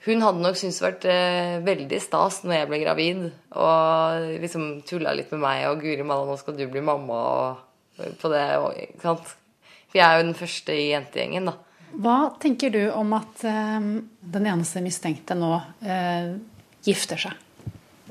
[0.06, 3.24] Hun hadde nok syntes det vært eh, veldig stas når jeg ble gravid,
[3.60, 7.66] og liksom tulla litt med meg og 'Guri malla, nå skal du bli mamma' og
[8.22, 8.46] på det.
[8.58, 9.34] Og, sant?
[9.90, 11.58] For jeg er jo den første i jentegjengen, da.
[12.00, 13.92] Hva tenker du om at eh,
[14.36, 16.36] den eneste mistenkte nå eh,
[16.86, 17.46] gifter seg?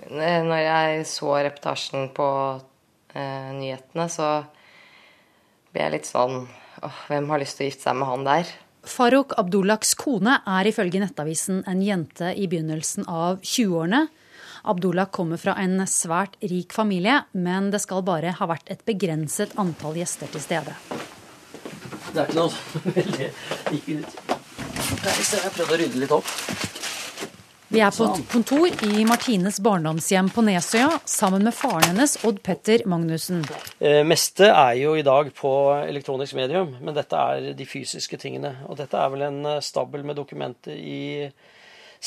[0.09, 2.29] Når jeg så reportasjen på
[3.15, 4.31] eh, nyhetene, så
[5.73, 8.53] ble jeg litt sånn åh, hvem har lyst til å gifte seg med han der?
[8.89, 14.07] Farouk Abdullahs kone er ifølge Nettavisen en jente i begynnelsen av 20-årene.
[14.69, 19.55] Abdullah kommer fra en svært rik familie, men det skal bare ha vært et begrenset
[19.61, 20.75] antall gjester til stede.
[22.09, 22.51] Det er ikke noe
[22.97, 23.31] veldig
[23.77, 24.01] Ikke
[24.99, 26.33] Jeg prøvde å rydde litt opp.
[27.69, 32.39] Vi er på et kontor i Martines barndomshjem på Nesøya sammen med faren hennes, Odd
[32.41, 33.43] Petter Magnussen.
[33.77, 35.51] Eh, meste er jo i dag på
[35.83, 38.55] elektronisk medium, men dette er de fysiske tingene.
[38.73, 41.29] Og dette er vel en eh, stabel med dokumenter i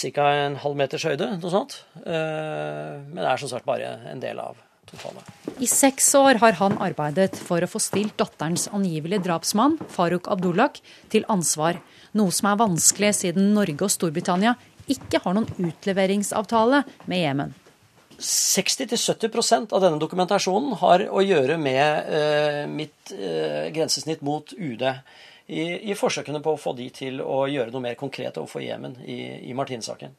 [0.02, 0.26] ca.
[0.48, 1.78] en halv meters høyde, noe sånt.
[2.02, 4.58] Eh, men det er som sagt bare en del av
[4.90, 5.30] totalet.
[5.62, 10.82] I seks år har han arbeidet for å få stilt datterens angivelige drapsmann, Farouk Abdullak,
[11.14, 11.78] til ansvar.
[12.18, 14.58] Noe som er vanskelig siden Norge og Storbritannia
[14.92, 17.58] ikke har noen utleveringsavtale med Jemen.
[18.22, 24.86] 60-70% av denne dokumentasjonen har å gjøre med eh, mitt eh, grensesnitt mot UD.
[25.52, 29.00] I, I, forsøkene på å få de til å gjøre noe mer konkret overfor Jemen
[29.04, 30.14] i, i Martin-saken.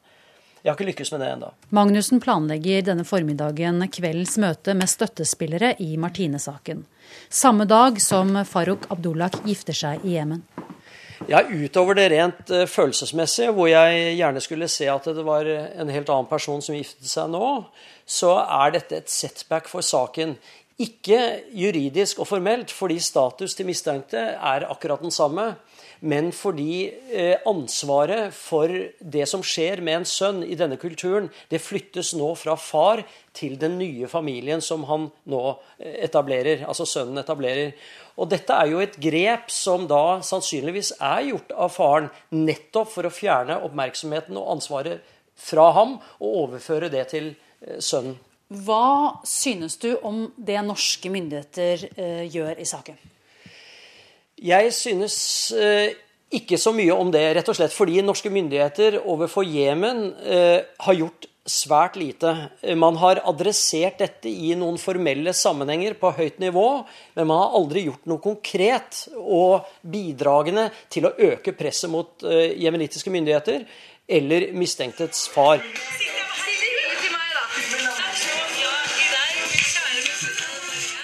[0.63, 1.49] Jeg har ikke lykkes med det ennå.
[1.75, 6.85] Magnussen planlegger denne formiddagen kveldens møte med støttespillere i Martine-saken.
[7.27, 10.45] Samme dag som Farouk Abdullah gifter seg i Jemen.
[11.29, 15.91] Ja, Utover det rent uh, følelsesmessige, hvor jeg gjerne skulle se at det var en
[15.93, 17.47] helt annen person som giftet seg nå,
[18.05, 20.35] så er dette et setback for saken.
[20.83, 21.19] Ikke
[21.53, 25.53] juridisk og formelt, fordi status til mistenkte er akkurat den samme
[26.03, 31.63] men fordi eh, ansvaret for det som skjer med en sønn i denne kulturen, det
[31.63, 33.05] flyttes nå fra far
[33.35, 35.43] til den nye familien som han nå
[35.79, 37.71] eh, etablerer, altså sønnen etablerer.
[38.19, 43.09] Og dette er jo et grep som da sannsynligvis er gjort av faren nettopp for
[43.09, 45.01] å fjerne oppmerksomheten og ansvaret
[45.39, 48.19] fra ham og overføre det til eh, sønnen.
[48.53, 52.99] Hva synes du om det norske myndigheter eh, gjør i saken?
[54.43, 55.17] Jeg synes
[55.57, 55.95] eh,
[56.33, 61.27] ikke så mye om det, rett og slett fordi norske myndigheter overfor Jemen har gjort
[61.49, 62.31] svært lite.
[62.79, 66.67] Man har adressert dette i noen formelle sammenhenger på høyt nivå,
[67.17, 72.47] men man har aldri gjort noe konkret og bidragende til å øke presset mot uh,
[72.55, 73.67] jemenittiske myndigheter
[74.07, 75.63] eller mistenktes far.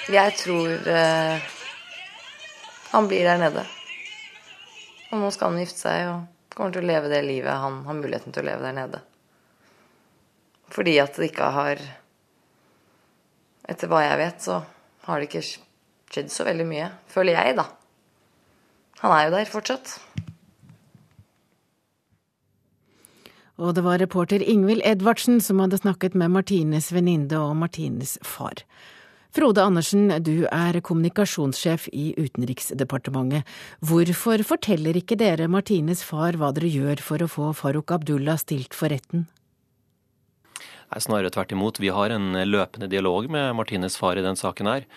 [0.10, 1.56] Jeg tror uh
[2.91, 3.65] han blir der nede.
[5.12, 7.97] Og nå skal han gifte seg og kommer til å leve det livet han har
[7.97, 9.02] muligheten til å leve der nede.
[10.73, 11.82] Fordi at det ikke har
[13.69, 14.55] Etter hva jeg vet, så
[15.05, 16.88] har det ikke skjedd så veldig mye.
[17.12, 17.67] Føler jeg, da.
[19.03, 19.91] Han er jo der fortsatt.
[23.60, 28.63] Og det var reporter Ingvild Edvardsen som hadde snakket med Martines venninne og Martines far.
[29.36, 33.45] Frode Andersen, du er kommunikasjonssjef i Utenriksdepartementet.
[33.86, 38.73] Hvorfor forteller ikke dere Martines far hva dere gjør for å få Farouk Abdullah stilt
[38.73, 39.27] for retten?
[40.89, 41.80] Nei, Snarere tvert imot.
[41.82, 44.88] Vi har en løpende dialog med Martines far i den saken her.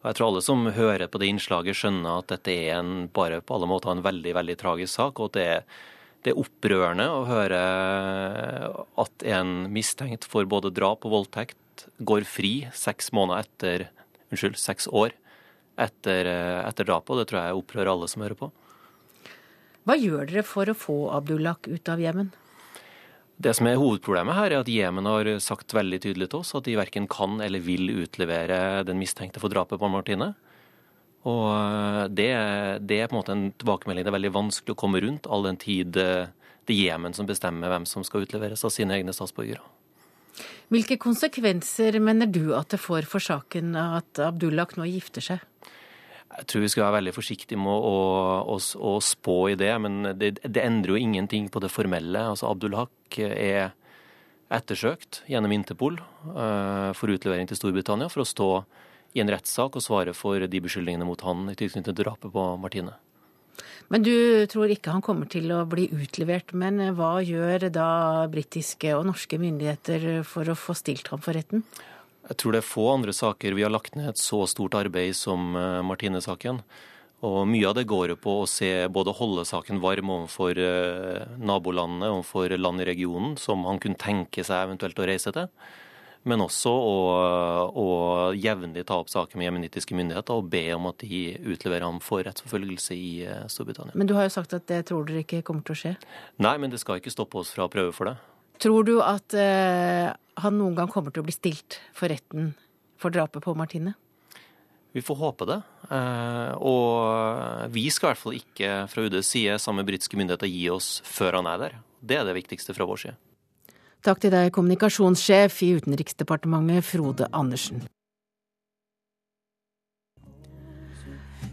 [0.00, 3.42] Og jeg tror alle som hører på det innslaget, skjønner at dette er en, bare
[3.44, 5.20] på alle måter en veldig veldig tragisk sak.
[5.20, 5.66] og at det er
[6.24, 7.58] det er opprørende å høre
[9.02, 13.86] at en mistenkt for både drap og voldtekt går fri seks måneder etter
[14.32, 15.12] Unnskyld, seks år
[15.78, 16.26] etter,
[16.64, 18.48] etter drapet, og det tror jeg opprører alle som hører på.
[19.84, 22.32] Hva gjør dere for å få Abdullah ut av Jemen?
[23.36, 26.68] Det som er hovedproblemet her, er at Jemen har sagt veldig tydelig til oss at
[26.68, 30.32] de verken kan eller vil utlevere den mistenkte for drapet på Martine.
[31.24, 32.30] Og eh, det,
[32.86, 35.46] det, er på en måte en tilbakemelding det er veldig vanskelig å komme rundt, all
[35.48, 36.28] den tid eh,
[36.64, 39.64] det er Jemen som bestemmer hvem som skal utleveres av sine egne statsborgere.
[40.72, 45.42] Hvilke konsekvenser mener du at det får for saken at Abdullah nå gifter seg?
[46.34, 47.98] Jeg tror vi skal være veldig forsiktige med å,
[48.56, 52.24] å, å spå i det, men det, det, endrer jo ingenting på det formelle.
[52.32, 53.70] Altså Abdulhak er
[54.54, 58.50] ettersøkt gjennom Interpol uh, for utlevering til Storbritannia for å stå
[59.14, 62.46] i en rettssak og svare for de beskyldningene mot han i tilknytning til drapet på
[62.58, 62.96] Martine.
[63.92, 64.14] Men du
[64.50, 66.54] tror ikke han kommer til å bli utlevert.
[66.56, 67.88] Men hva gjør da
[68.32, 71.62] britiske og norske myndigheter for å få stilt ham for retten?
[72.30, 75.16] Jeg tror det er få andre saker vi har lagt ned et så stort arbeid
[75.18, 76.62] som eh, Martine-saken.
[77.24, 82.12] Og mye av det går på å se både holde saken varm overfor eh, nabolandene,
[82.16, 85.48] overfor land i regionen som han kunne tenke seg eventuelt å reise til
[86.28, 86.98] men også å,
[87.76, 87.86] å
[88.36, 92.24] jevnlig ta opp saker med jemenittiske myndigheter og be om at de utleverer ham for
[92.24, 93.96] rettsforfølgelse i eh, Storbritannia.
[93.98, 95.92] Men du har jo sagt at det tror dere ikke kommer til å skje?
[96.44, 98.16] Nei, men det skal ikke stoppe oss fra å prøve for det.
[98.62, 102.52] Tror du at uh, han noen gang kommer til å bli stilt for retten
[103.00, 103.94] for drapet på Martine?
[104.94, 105.58] Vi får håpe det.
[105.90, 110.50] Uh, og vi skal i hvert fall ikke fra UDs side sammen med britiske myndigheter
[110.50, 111.80] gi oss før han er der.
[112.04, 113.18] Det er det viktigste fra vår side.
[114.04, 117.82] Takk til deg, kommunikasjonssjef i Utenriksdepartementet, Frode Andersen.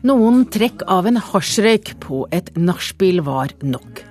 [0.02, 4.02] Noen trekk av en hasjrøyk på et nachspiel var nok.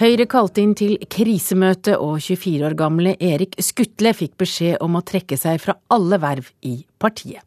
[0.00, 5.02] Høyre kalte inn til krisemøte, og 24 år gamle Erik Skutle fikk beskjed om å
[5.04, 7.44] trekke seg fra alle verv i partiet.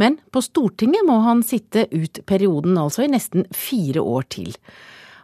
[0.00, 4.56] Men på Stortinget må han sitte ut perioden, altså i nesten fire år til.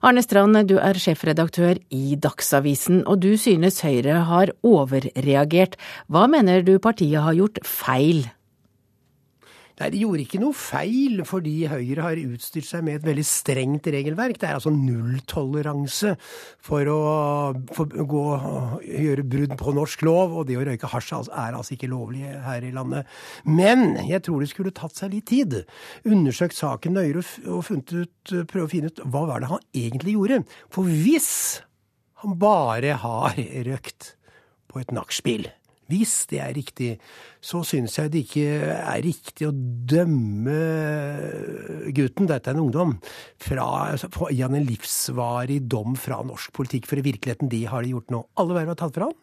[0.04, 5.80] Arne Strand, du er sjefredaktør i Dagsavisen, og du synes Høyre har overreagert.
[6.12, 8.26] Hva mener du partiet har gjort feil?
[9.78, 13.86] Nei, De gjorde ikke noe feil, fordi Høyre har utstyrt seg med et veldig strengt
[13.94, 14.40] regelverk.
[14.40, 16.16] Det er altså nulltoleranse
[16.66, 16.98] for å
[17.76, 18.24] for gå,
[18.82, 22.66] gjøre brudd på norsk lov, og det å røyke hasj er altså ikke lovlig her
[22.66, 23.06] i landet.
[23.46, 25.60] Men jeg tror det skulle tatt seg litt tid.
[26.08, 30.16] Undersøkt saken nøyere og funnet ut, prøve å finne ut hva var det han egentlig
[30.18, 30.42] gjorde.
[30.74, 31.30] For hvis
[32.24, 33.38] han bare har
[33.70, 34.14] røkt
[34.68, 35.46] på et nachspiel
[35.88, 36.90] hvis det er riktig,
[37.40, 40.58] så syns jeg det ikke er riktig å dømme
[41.96, 42.96] gutten, dette er en ungdom,
[43.40, 43.68] fra,
[44.28, 46.90] gi han en livsvarig dom fra norsk politikk.
[46.90, 48.26] For i virkeligheten, det har de gjort nå.
[48.40, 49.16] Alle verv er tatt fra han.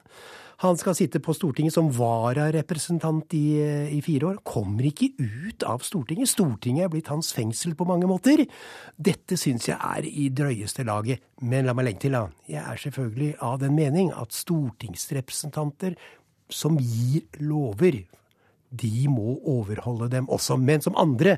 [0.64, 3.60] Han skal sitte på Stortinget som vararepresentant i,
[3.92, 4.38] i fire år.
[4.48, 6.32] Kommer ikke ut av Stortinget.
[6.32, 8.46] Stortinget er blitt hans fengsel på mange måter.
[8.96, 11.26] Dette syns jeg er i drøyeste laget.
[11.44, 12.30] Men la meg legge til, da.
[12.48, 16.00] Jeg er selvfølgelig av den mening at stortingsrepresentanter
[16.50, 18.04] som gir lover,
[18.76, 20.60] de må overholde dem også.
[20.62, 21.38] Men som andre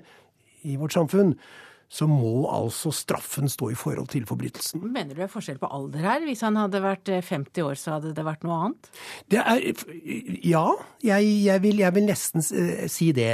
[0.67, 1.36] i vårt samfunn,
[1.88, 4.82] så må altså straffen stå i forhold til forbrytelsen.
[4.91, 6.26] Mener du det er forskjell på alder her?
[6.28, 8.89] Hvis han hadde vært 50 eh, år, så hadde det vært noe annet?
[9.32, 9.63] Det er,
[10.43, 10.65] ja,
[11.06, 13.32] jeg, jeg, vil, jeg, vil, nesten eh, si det.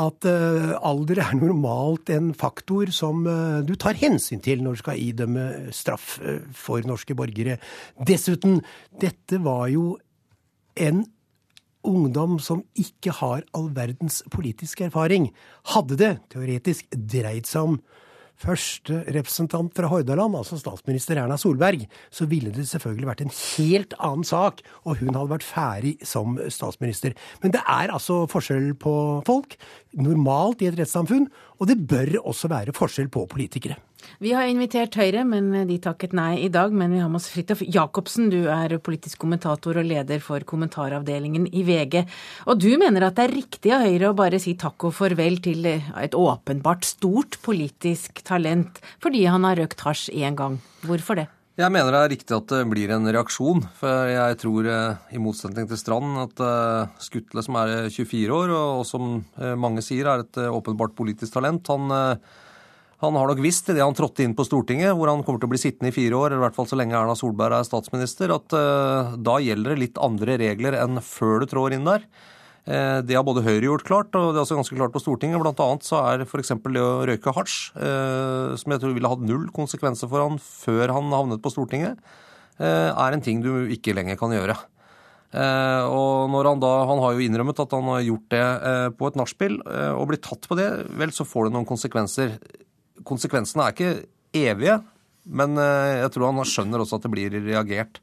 [0.00, 4.84] At uh, alder er normalt en faktor som uh, du tar hensyn til når du
[4.86, 7.60] skal idømme straff uh, for norske borgere.
[8.08, 8.62] Dessuten,
[8.96, 9.98] dette var jo
[10.76, 11.04] en
[11.86, 15.30] ungdom som ikke har all verdens politiske erfaring.
[15.72, 17.80] Hadde det teoretisk dreid seg om
[18.40, 23.96] første representant fra Hordaland, altså statsminister Erna Solberg, så ville det selvfølgelig vært en helt
[23.98, 27.16] annen sak, og hun hadde vært ferdig som statsminister.
[27.42, 28.94] Men det er altså forskjell på
[29.28, 29.58] folk,
[30.00, 31.28] normalt i et rettssamfunn,
[31.60, 33.76] og det bør også være forskjell på politikere.
[34.20, 36.74] Vi har invitert Høyre, men de takket nei i dag.
[36.74, 41.48] Men vi har med oss Fridtjof Jacobsen, du er politisk kommentator og leder for kommentaravdelingen
[41.50, 42.04] i VG.
[42.50, 45.40] Og du mener at det er riktig av Høyre å bare si takk og farvel
[45.44, 50.60] til et åpenbart stort politisk talent fordi han har røkt hasj én gang.
[50.86, 51.30] Hvorfor det?
[51.60, 53.64] Jeg mener det er riktig at det blir en reaksjon.
[53.76, 58.52] For jeg tror, eh, i motsetning til Strand, at eh, Skutle, som er 24 år,
[58.54, 62.16] og som eh, mange sier er et åpenbart politisk talent, han,
[63.00, 65.52] han har nok visst idet han trådte inn på Stortinget, hvor han kommer til å
[65.54, 68.34] bli sittende i fire år, eller i hvert fall så lenge Erna Solberg er statsminister,
[68.34, 68.52] at
[69.16, 72.04] da gjelder det litt andre regler enn før du trår inn der.
[72.68, 75.40] Uh, det har både Høyre gjort klart, og det er også ganske klart på Stortinget.
[75.42, 76.52] Blant annet så er f.eks.
[76.60, 80.92] det å røyke hasj, uh, som jeg tror ville hatt null konsekvenser for han før
[80.94, 81.98] han havnet på Stortinget,
[82.60, 84.58] eh, er en ting du ikke lenger kan gjøre.
[85.30, 88.46] Og når han da, han har jo innrømmet at han har gjort det
[88.98, 89.60] på et nachspiel,
[89.94, 90.66] og blir tatt på det,
[90.98, 92.34] vel, så får det noen konsekvenser.
[93.06, 93.92] Konsekvensene er ikke
[94.36, 94.80] evige,
[95.30, 98.00] men jeg tror han skjønner også at det blir reagert.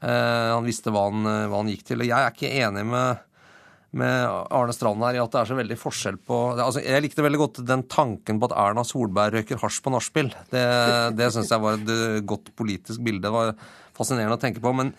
[0.00, 2.02] Han visste hva han, hva han gikk til.
[2.02, 3.20] Og jeg er ikke enig med
[3.90, 7.24] med Arne Strand her i at det er så veldig forskjell på altså Jeg likte
[7.26, 10.30] veldig godt den tanken på at Erna Solberg røyker hasj på nachspiel.
[10.52, 10.66] Det,
[11.18, 13.24] det syns jeg var et eh, godt politisk bilde.
[13.26, 13.50] Det var
[13.96, 14.72] fascinerende å tenke på.
[14.76, 14.92] Men,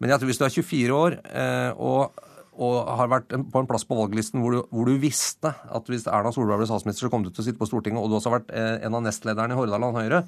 [0.00, 2.24] men jeg tror hvis du er 24 år eh, og,
[2.58, 6.08] og har vært på en plass på valglisten hvor du, hvor du, visste at hvis
[6.10, 8.32] Erna Solberg ble statsminister, så kom du til å sitte på Stortinget, og du også
[8.32, 10.24] har vært eh, en av nestlederne i Hordaland Høyre,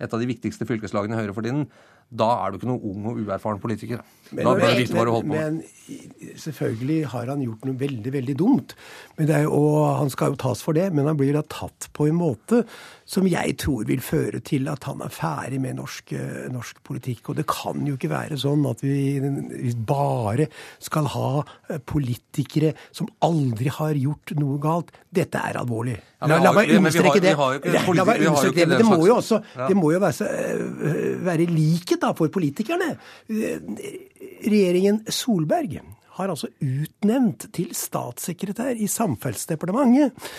[0.00, 1.66] et av de viktigste fylkeslagene i Høyre for tiden,
[2.10, 4.00] da er du ikke noen ung og uerfaren politiker.
[4.30, 5.58] Men, da bør du vite hva du holder på med.
[5.60, 8.74] Men selvfølgelig har han gjort noe veldig, veldig dumt.
[9.20, 12.18] Er, og han skal jo tas for det, men han blir da tatt på en
[12.18, 12.62] måte
[13.10, 17.32] som jeg tror vil føre til at han er ferdig med norsk, eh, norsk politikk.
[17.32, 20.46] Og det kan jo ikke være sånn at vi, vi bare
[20.82, 24.94] skal ha eh, politikere som aldri har gjort noe galt.
[25.10, 25.98] Dette er alvorlig.
[26.20, 26.40] La, la.
[26.50, 31.48] La meg understreke det, Men det må jo også det må jo være, eh, være
[31.50, 32.94] likhet da for politikerne.
[33.28, 35.80] Regjeringen Solberg
[36.20, 40.30] har altså utnevnt til statssekretær i Samferdselsdepartementet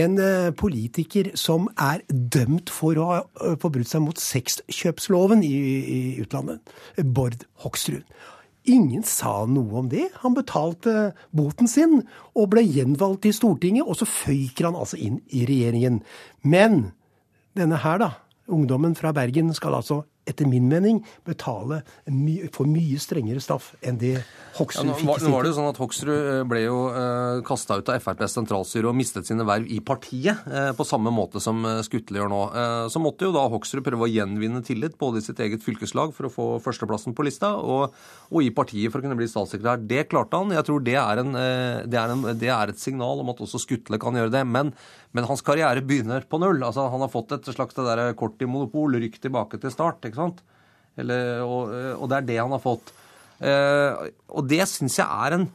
[0.00, 5.54] en eh, politiker som er dømt for å ha eh, forbrutt seg mot sexkjøpsloven i,
[5.78, 6.74] i utlandet.
[7.04, 8.02] Bård Hoksrud.
[8.68, 10.08] Ingen sa noe om det.
[10.24, 12.02] Han betalte boten sin
[12.34, 16.02] og ble gjenvalgt i Stortinget, og så føyker han altså inn i regjeringen.
[16.44, 16.90] Men
[17.56, 18.10] denne her, da,
[18.52, 23.98] ungdommen fra Bergen, skal altså etter min mening betale my for mye strengere straff enn
[24.00, 24.16] det
[24.58, 26.78] Hoksrud ja, fikk i sin Nå var det jo sånn at Hoksrud eh, ble jo
[26.90, 31.12] eh, kasta ut av FrPs sentralstyre og mistet sine verv i partiet, eh, på samme
[31.14, 32.40] måte som eh, Skutle gjør nå.
[32.50, 36.14] Eh, så måtte jo da Hoksrud prøve å gjenvinne tillit både i sitt eget fylkeslag
[36.16, 37.94] for å få førsteplassen på lista, og,
[38.32, 39.82] og i partiet for å kunne bli statssekretær.
[39.88, 40.54] Det klarte han.
[40.56, 43.42] Jeg tror det er, en, eh, det, er en, det er, et signal om at
[43.44, 44.44] også Skutle kan gjøre det.
[44.48, 44.74] Men,
[45.16, 46.60] men hans karriere begynner på null.
[46.62, 50.04] Altså, han har fått et slags det der kort i monopol, rykk tilbake til start.
[50.04, 50.42] ikke sant?
[50.98, 52.92] Eller, og, og, det er det han har fått.
[53.38, 55.48] Eh, og det syns jeg er en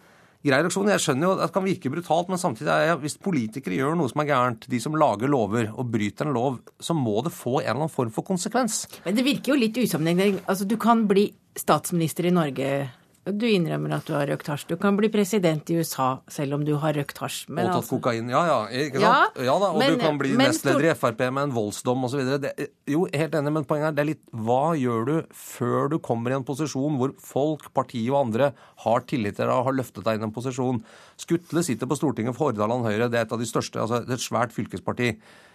[0.43, 0.89] grei reaksjon.
[0.91, 3.99] Jeg skjønner jo at det kan virke brutalt, men samtidig er jeg, hvis politikere gjør
[3.99, 7.35] noe som er gærent, de som lager lover og bryter en lov, så må det
[7.35, 8.83] få en eller annen form for konsekvens.
[9.05, 10.43] Men det virker jo litt usammenhengende.
[10.47, 11.29] Altså, du kan bli
[11.59, 12.69] statsminister i Norge
[13.23, 14.65] du innrømmer at du har røkt hasj.
[14.67, 17.45] Du kan bli president i USA selv om du har røkt hasj.
[17.47, 17.95] og tatt altså...
[17.95, 18.27] kokain.
[18.31, 19.37] Ja ja, ikke sant?
[19.39, 22.33] Ja, ja da, Og men, du kan bli nestleder i Frp med en voldsdom osv.
[22.91, 25.13] Jo, helt enig, men poenget er det er litt Hva gjør du
[25.43, 28.51] før du kommer i en posisjon hvor folk, partiet og andre
[28.83, 30.83] har tillit til deg og har løftet deg inn i en posisjon?
[31.23, 33.07] Skutle sitter på Stortinget for Hordaland Høyre.
[33.07, 35.13] Det er et av de største, altså et svært fylkesparti.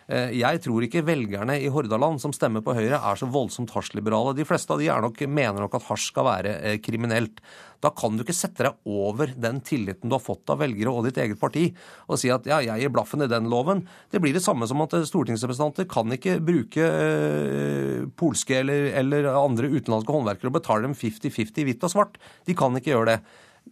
[0.08, 4.32] Eh, jeg tror ikke velgerne i Hordaland som stemmer på Høyre, er så voldsomt hasjliberale.
[4.38, 7.42] De fleste av de nok, mener nok at hasj skal være eh, kriminelt.
[7.84, 11.04] Da kan du ikke sette deg over den tilliten du har fått av velgere og
[11.06, 11.66] ditt eget parti,
[12.08, 13.84] og si at ja, jeg gir blaffen i den loven.
[14.10, 19.68] Det blir det samme som at stortingsrepresentanter kan ikke bruke øh, polske eller, eller andre
[19.68, 22.16] utenlandske håndverkere og betale dem 50-50 hvitt og svart.
[22.48, 23.18] De kan ikke gjøre det.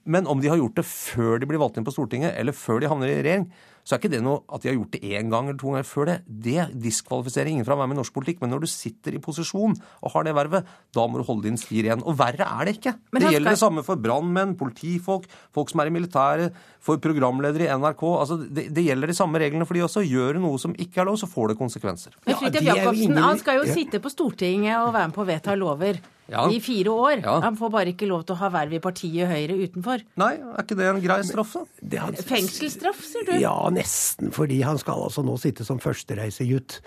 [0.04, 2.82] Men om de har gjort det før de blir valgt inn på Stortinget, eller før
[2.82, 3.48] de havner i regjering,
[3.86, 5.86] så er ikke det noe at de har gjort det én gang eller to ganger
[5.86, 6.16] før det.
[6.26, 8.40] Det diskvalifiserer ingen fra å være med i norsk politikk.
[8.42, 11.60] Men når du sitter i posisjon og har det vervet, da må du holde din
[11.60, 12.02] styr igjen.
[12.02, 12.96] Og verre er det ikke.
[13.14, 17.68] Men det gjelder det samme for brannmenn, politifolk, folk som er i militæret, for programledere
[17.68, 18.02] i NRK.
[18.10, 20.02] Altså, det, det, gjelder de samme reglene for de også.
[20.02, 22.18] Gjør du noe som ikke er lov, så får det konsekvenser.
[22.26, 25.54] Men Fridtjof Jacobsen, han skal jo sitte på Stortinget og være med på å vedta
[25.54, 26.02] lover
[26.32, 26.46] ja.
[26.50, 27.14] i fire år.
[27.22, 27.38] Ja.
[27.44, 30.04] Han får bare ikke lov til å ha verv i partiet Høyre utenfor.
[30.20, 32.02] Nei, er ikke det en grei straff, da?
[32.04, 32.18] Han...
[32.30, 33.34] Fengselsstraff, sier du?
[33.42, 34.32] Ja, nesten.
[34.36, 36.80] Fordi han skal altså nå sitte som førstereisegutt,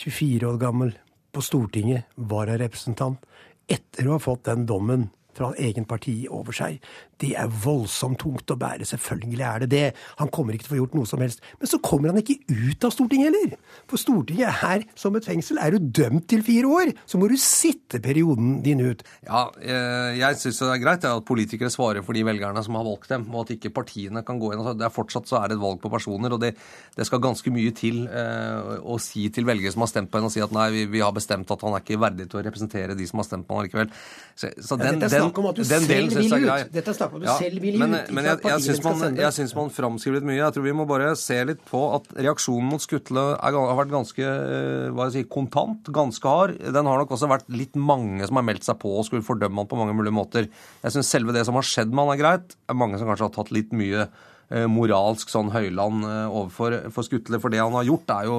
[0.00, 0.94] 24 år gammel,
[1.34, 3.22] på Stortinget, vararepresentant,
[3.70, 6.78] etter å ha fått den dommen fra egen parti over seg.
[7.22, 8.86] Det er voldsomt tungt å bære.
[8.88, 9.84] Selvfølgelig er det det.
[10.20, 11.42] Han kommer ikke til å få gjort noe som helst.
[11.60, 13.54] Men så kommer han ikke ut av Stortinget heller.
[13.90, 15.60] For Stortinget er som et fengsel.
[15.62, 19.04] Er du dømt til fire år, så må du sitte perioden din ut.
[19.26, 22.86] Ja, eh, jeg syns det er greit at politikere svarer for de velgerne som har
[22.86, 24.64] valgt dem, og at ikke partiene kan gå inn.
[24.78, 26.54] Det er fortsatt så er det et valg på personer, og det,
[26.96, 30.28] det skal ganske mye til eh, å si til velgere som har stemt på en,
[30.28, 32.44] og si at nei, vi, vi, har bestemt at han er ikke verdig til å
[32.46, 33.92] representere de som har stemt på han likevel.
[34.34, 37.03] Så, så den, ja, dette er snakk om at du selv vil ut.
[37.04, 38.10] Er om du ja, selv vil men, ut.
[38.16, 40.40] Men jeg, jeg, syns man, jeg syns man framskriver litt mye.
[40.40, 43.94] Jeg tror vi må bare se litt på at reaksjonen mot Skutle er, har vært
[43.94, 46.58] ganske eh, hva jeg si, kontant, ganske hard.
[46.74, 49.62] Den har nok også vært litt mange som har meldt seg på og skulle fordømme
[49.62, 50.50] han på mange mulige måter.
[50.84, 52.54] Jeg syns selve det som har skjedd med han er greit.
[52.54, 56.78] Det er mange som kanskje har tatt litt mye eh, moralsk sånn høyland eh, overfor
[56.94, 57.42] for Skutle.
[57.42, 58.38] For det han har gjort, er jo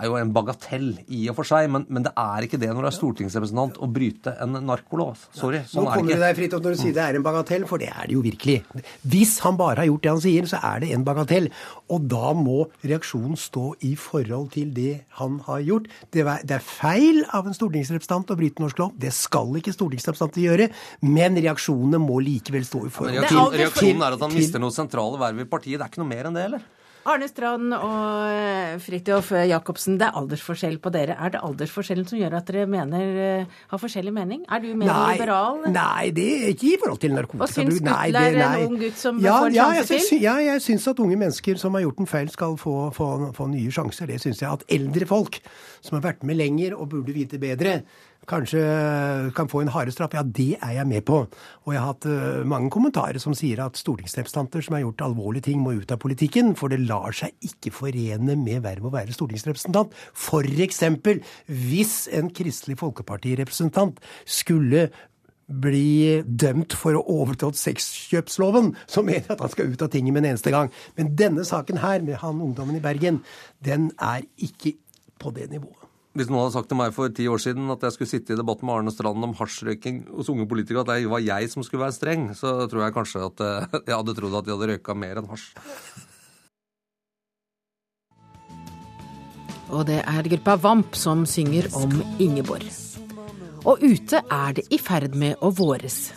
[0.00, 2.86] er jo en bagatell i og for seg, men, men det er ikke det når
[2.86, 5.26] du er stortingsrepresentant å bryte en narkolov.
[5.36, 5.62] Sorry.
[5.68, 7.82] Sånn Nå kommer du deg fritt opp når du sier det er en bagatell, for
[7.82, 8.58] det er det jo virkelig.
[9.12, 11.50] Hvis han bare har gjort det han sier, så er det en bagatell.
[11.90, 15.88] Og da må reaksjonen stå i forhold til det han har gjort.
[16.14, 18.96] Det er feil av en stortingsrepresentant å bryte norsk lov.
[19.00, 20.70] Det skal ikke stortingsrepresentanter gjøre.
[21.06, 25.20] Men reaksjonene må likevel stå i forhold til Reaksjonen er at han mister noe sentrale
[25.20, 25.78] verv i partiet.
[25.80, 26.68] Det er ikke noe mer enn det, eller?
[27.08, 31.14] Arne Strand og eh, Fridtjof Jacobsen, det er aldersforskjell på dere.
[31.16, 34.42] Er det aldersforskjellen som gjør at dere mener, eh, har forskjellig mening?
[34.52, 35.62] Er du mer nei, liberal?
[35.72, 37.46] Nei, det er ikke i forhold til narkotikabruk.
[37.48, 40.22] Og syns Skutle er en ung gutt som ja, får ja, sjanse til?
[40.26, 43.48] Ja, jeg syns at unge mennesker som har gjort en feil, skal få, få, få
[43.54, 44.10] nye sjanser.
[44.12, 44.60] Det syns jeg.
[44.60, 45.40] At eldre folk
[45.80, 47.80] som har vært med lenger og burde vite bedre,
[48.28, 48.60] kanskje
[49.36, 51.22] kan få en harde straff, ja, det er jeg med på.
[51.66, 55.48] Og jeg har hatt uh, mange kommentarer som sier at stortingsrepresentanter som har gjort alvorlige
[55.48, 59.16] ting, må ut av politikken, for det lar seg ikke forene med vervet å være
[59.16, 59.94] stortingsrepresentant.
[60.60, 63.98] Eksempel hvis en Kristelig Folkeparti-representant
[64.28, 64.88] skulle
[65.50, 70.14] bli dømt for å overtrådt sexkjøpsloven, så mener jeg at han skal ut av tinget
[70.14, 70.70] med en eneste gang.
[70.98, 73.22] Men denne saken her, med han ungdommen i Bergen,
[73.64, 74.76] den er ikke
[75.20, 75.80] på det nivået.
[76.10, 78.38] Hvis noen hadde sagt til meg for ti år siden at jeg skulle sitte i
[78.38, 81.84] debatt med Arne Strand om hasjrøyking hos unge politikere, at det var jeg som skulle
[81.84, 84.96] være streng, så tror jeg kanskje at eh, jeg hadde trodd at de hadde røyka
[84.98, 85.52] mer enn hasj.
[89.70, 92.66] Og det er gruppa Vamp som synger om Ingeborg.
[93.70, 96.08] Og ute er det i ferd med å våres.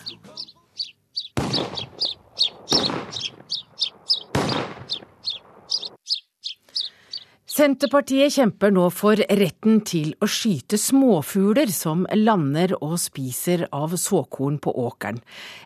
[7.53, 14.55] Senterpartiet kjemper nå for retten til å skyte småfugler som lander og spiser av såkorn
[14.57, 15.19] på åkeren.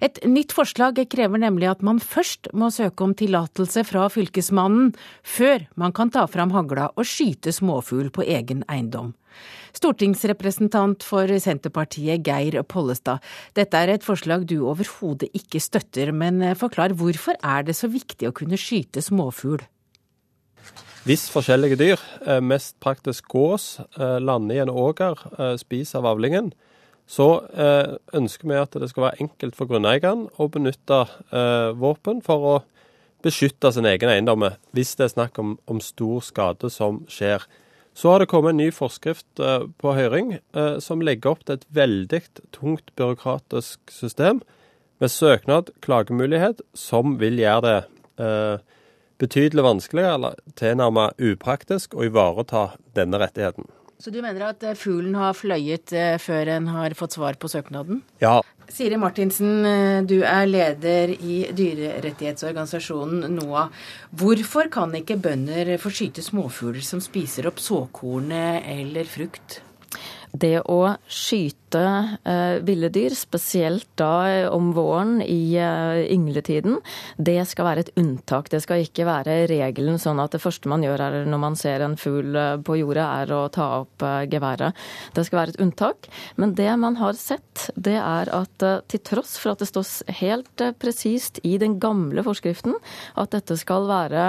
[0.04, 4.90] Et nytt forslag krever nemlig at man først må søke om tillatelse fra Fylkesmannen,
[5.24, 9.16] før man kan ta fram hagla og skyte småfugl på egen eiendom.
[9.80, 13.24] Stortingsrepresentant for Senterpartiet Geir Pollestad,
[13.56, 18.28] dette er et forslag du overhodet ikke støtter, men forklar hvorfor er det så viktig
[18.28, 19.64] å kunne skyte småfugl?
[21.06, 26.06] Hvis forskjellige dyr, eh, mest praktisk gås, eh, lander i en åker, eh, spiser av
[26.06, 26.54] avlingen,
[27.08, 27.48] så
[28.14, 31.08] ønsker vi at det skal være enkelt for grunneieren å benytte
[31.80, 32.64] våpen for å
[33.24, 34.44] beskytte sin egen eiendom
[34.74, 37.40] hvis det er snakk om, om, stor skade som skjer.
[37.96, 40.42] Så har det kommet en ny forskrift på høring
[40.82, 42.22] som legger opp til et veldig
[42.52, 44.42] tungt byråkratisk system
[45.00, 47.86] med søknad, klagemulighet, som vil gjøre
[48.18, 48.60] det
[49.22, 53.68] betydelig vanskeligere eller tilnærmet upraktisk å ivareta denne rettigheten.
[53.98, 57.50] Så du mener at eh, fuglen har fløyet eh, før en har fått svar på
[57.50, 58.04] søknaden?
[58.22, 58.44] Ja.
[58.70, 63.72] Siri Martinsen, eh, du er leder i dyrerettighetsorganisasjonen NOAH.
[64.22, 69.64] Hvorfor kan ikke bønder få skyte småfugler som spiser opp såkornet eller frukt?
[70.38, 76.80] Det å skyte eh, ville dyr, spesielt da eh, om våren i eh, yngletiden,
[77.18, 78.50] det skal være et unntak.
[78.54, 81.84] Det skal ikke være regelen sånn at det første man gjør er, når man ser
[81.84, 84.78] en fugl eh, på jordet, er å ta opp eh, geværet.
[85.18, 86.10] Det skal være et unntak.
[86.40, 90.16] Men det man har sett, det er at eh, til tross for at det står
[90.22, 92.76] helt presist i den gamle forskriften
[93.18, 94.24] at dette skal være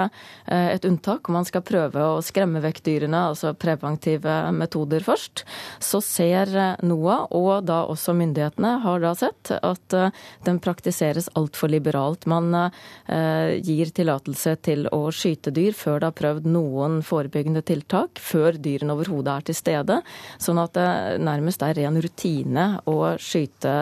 [0.49, 5.43] et unntak, og man skal prøve å skremme vekk dyrene, altså preventive metoder først,
[5.83, 6.51] så ser
[6.85, 10.13] NOAH og da også myndighetene har da sett at eh,
[10.45, 12.27] den praktiseres altfor liberalt.
[12.29, 18.21] Man eh, gir tillatelse til å skyte dyr før det har prøvd noen forebyggende tiltak,
[18.21, 19.99] før dyrene overhodet er til stede.
[20.41, 20.89] Sånn at det
[21.23, 23.75] nærmest er ren rutine å skyte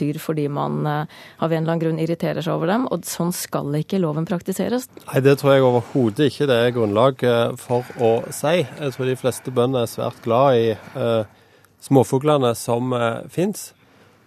[0.00, 2.88] dyr fordi man eh, av en eller annen grunn irriterer seg over dem.
[2.92, 4.88] Og sånn skal ikke loven praktiseres.
[5.06, 7.22] Nei, det tror jeg overhodet ikke det er grunnlag
[7.60, 8.60] for å si.
[8.62, 11.37] Jeg tror de fleste bønder er svært glad i eh,
[11.84, 13.72] småfuglene som eh, fins.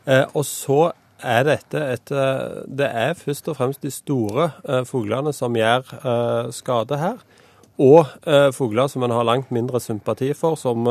[0.05, 0.91] Eh, og så
[1.21, 4.49] er dette et eh, Det er først og fremst de store
[4.89, 5.85] fuglene som gjør
[6.53, 7.19] skade her.
[7.81, 8.05] Og
[8.53, 10.85] fugler som en har langt mindre sympati for, som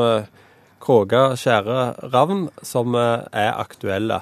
[0.81, 4.17] kråke, skjære, ravn, som er aktuelle.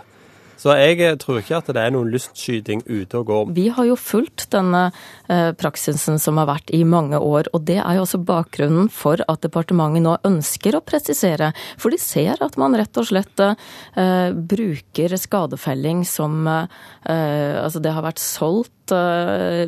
[0.59, 3.51] Så jeg eh, tror ikke at det er noen lystskyting ute og går.
[3.55, 4.89] Vi har jo fulgt denne
[5.31, 9.23] eh, praksisen som har vært i mange år, og det er jo også bakgrunnen for
[9.31, 11.53] at departementet nå ønsker å presisere.
[11.79, 18.03] For de ser at man rett og slett eh, bruker skadefelling som Altså det har
[18.03, 18.78] vært solgt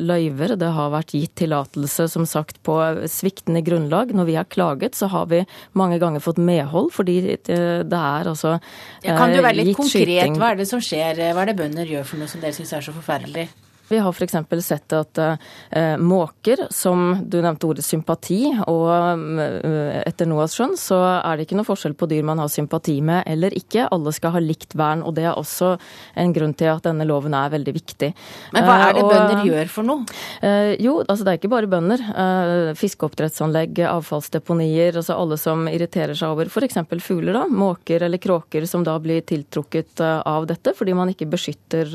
[0.02, 2.76] løyver, det har vært gitt tillatelse som sagt på
[3.10, 4.14] sviktende grunnlag.
[4.16, 5.42] Når vi har klaget, så har vi
[5.78, 8.56] mange ganger fått medhold, fordi det er altså
[9.04, 10.38] ja, Kan du være litt konkret?
[10.38, 11.22] Hva er det som skjer?
[11.32, 13.48] Hva er det bønder gjør for noe som dere syns er så forferdelig?
[13.92, 14.38] Vi har f.eks.
[14.64, 18.40] sett at eh, måker, som du nevnte ordet sympati,
[18.70, 22.50] og eh, etter NOAS skjønn så er det ikke noe forskjell på dyr man har
[22.52, 23.90] sympati med eller ikke.
[23.92, 25.74] Alle skal ha likt vern, og det er også
[26.18, 28.12] en grunn til at denne loven er veldig viktig.
[28.56, 30.18] Men hva er det Eh, og, bønder gjør for noe?
[30.42, 32.02] Eh, jo, altså det er ikke bare bønder.
[32.24, 36.80] Eh, fiskeoppdrettsanlegg, avfallsdeponier, altså alle som irriterer seg over f.eks.
[37.02, 41.28] fugler, da, måker eller kråker som da blir tiltrukket eh, av dette fordi man ikke
[41.30, 41.90] beskytter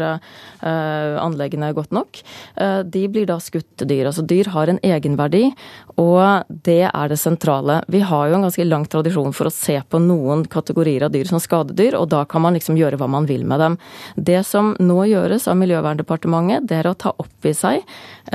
[0.62, 2.22] anleggene godt nok.
[2.56, 4.08] Eh, de blir da skutt dyr.
[4.10, 5.52] Altså dyr har en egenverdi,
[5.98, 7.82] og det er det sentrale.
[7.92, 11.30] Vi har jo en ganske lang tradisjon for å se på noen kategorier av dyr
[11.30, 13.78] som skadedyr, og da kan man liksom gjøre hva man vil med dem.
[14.16, 17.84] Det som nå gjøres av Miljøverndepartementet, det er å ta opp i seg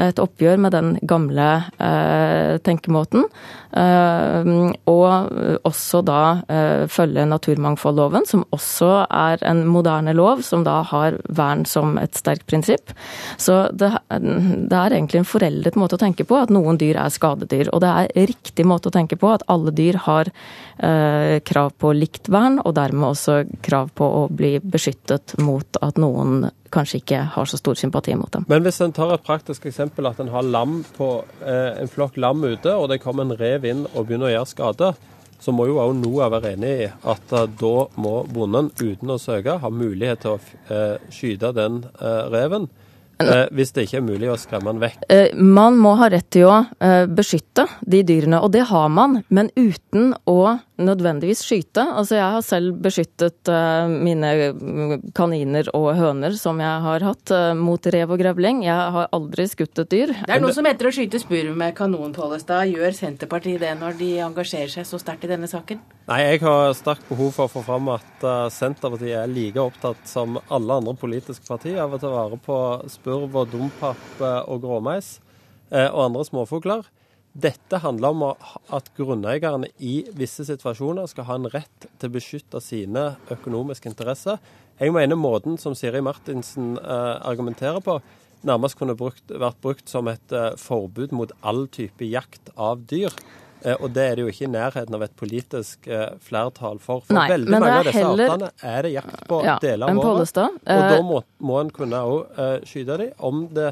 [0.00, 3.26] et oppgjør med den gamle eh, tenkemåten.
[3.72, 4.50] Eh,
[4.90, 6.20] og også da
[6.52, 12.16] eh, følge naturmangfoldloven, som også er en moderne lov, som da har vern som et
[12.18, 12.92] sterkt prinsipp.
[13.40, 17.12] Så det, det er egentlig en foreldet måte å tenke på at noen dyr er
[17.12, 17.72] skadedyr.
[17.72, 20.30] Og det er riktig måte å tenke på at alle dyr har
[20.78, 26.00] eh, krav på likt vern, og dermed også krav på å bli beskyttet mot at
[26.00, 28.44] noen kanskje ikke har så stor sympati mot dem.
[28.50, 31.08] Men hvis en tar et praktisk eksempel at en har lam på
[31.44, 34.52] eh, en flokk lam ute, og det kommer en rev inn og begynner å gjøre
[34.52, 34.92] skade,
[35.42, 39.18] så må jo òg NOAH være enig i at eh, da må bonden uten å
[39.18, 42.68] søke ha mulighet til å eh, skyte den eh, reven.
[43.22, 45.02] Eh, hvis det ikke er mulig å skremme den vekk.
[45.12, 46.56] Eh, Man må ha rett til å
[47.14, 51.82] beskytte de dyrene, og det har man, men uten å nødvendigvis skyte.
[51.84, 54.30] Altså jeg har selv beskyttet eh, mine
[55.16, 58.62] kaniner og høner som jeg har hatt, eh, mot rev og grevling.
[58.64, 60.14] Jeg har aldri skutt et dyr.
[60.22, 62.72] Det er noe som heter å skyte spurv med kanon, Pollestad.
[62.72, 65.82] Gjør Senterpartiet det når de engasjerer seg så sterkt i denne saken?
[66.08, 70.08] Nei, jeg har sterkt behov for å få fram at eh, Senterpartiet er like opptatt
[70.08, 72.56] som alle andre politiske partier av å ta vare på
[72.90, 75.18] spurv og dompapp eh, og gråmeis
[75.70, 76.88] eh, og andre småfugler.
[77.32, 78.22] Dette handler om
[78.76, 84.36] at grunneierne i visse situasjoner skal ha en rett til å beskytte sine økonomiske interesser.
[84.80, 87.94] Jeg mener måten som Siri Martinsen eh, argumenterer på,
[88.44, 93.14] nærmest kunne brukt, vært brukt som et eh, forbud mot all type jakt av dyr.
[93.62, 95.88] Eh, og det er det jo ikke i nærheten av et politisk
[96.26, 97.00] flertall for.
[97.06, 100.02] For Nei, veldig mange av disse heller- artene er det jakt på Ja, deler av
[100.04, 100.42] året.
[100.42, 103.70] Og da må, må en kunne òg skyte dem om det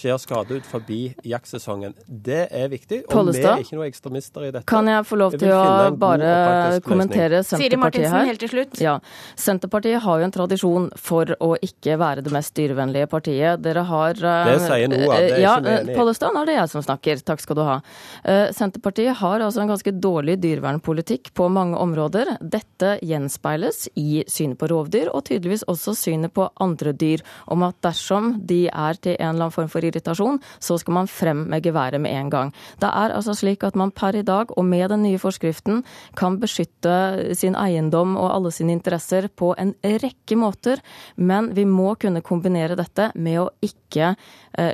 [0.00, 1.94] skjer skade ut forbi jaktsesongen.
[2.06, 3.02] Det er viktig.
[3.10, 4.66] Og vi er ikke noen ekstremister i dette.
[4.70, 7.42] Kan jeg få lov til å bare kommentere.
[7.46, 8.26] Siri Senterpartiet her?
[8.30, 8.80] helt til slutt.
[8.82, 8.96] Ja.
[9.38, 13.62] Senterpartiet har jo en tradisjon for å ikke være det mest dyrevennlige partiet.
[13.64, 15.96] Dere har eh, Det sier noe, det er ja, ikke vi.
[15.98, 17.22] Pollestad, nå er det jeg som snakker.
[17.30, 17.78] Takk skal du ha.
[18.24, 22.36] Eh, Senterpartiet har altså en ganske dårlig dyrevernpolitikk på mange områder.
[22.40, 27.24] Dette gjenspeiles i synet på rovdyr, og tydeligvis også synet på andre dyr.
[27.50, 31.10] Om at dersom de er til en eller annen form for irritasjon, så skal man
[31.10, 32.54] frem med geværet med en gang.
[32.80, 35.82] Det er altså slik at man per i dag, og med den nye forskriften,
[36.16, 40.82] kan beskytte sin eiendom og alle sine interesser på en rekke måter.
[41.16, 44.14] Men vi må kunne kombinere dette med å ikke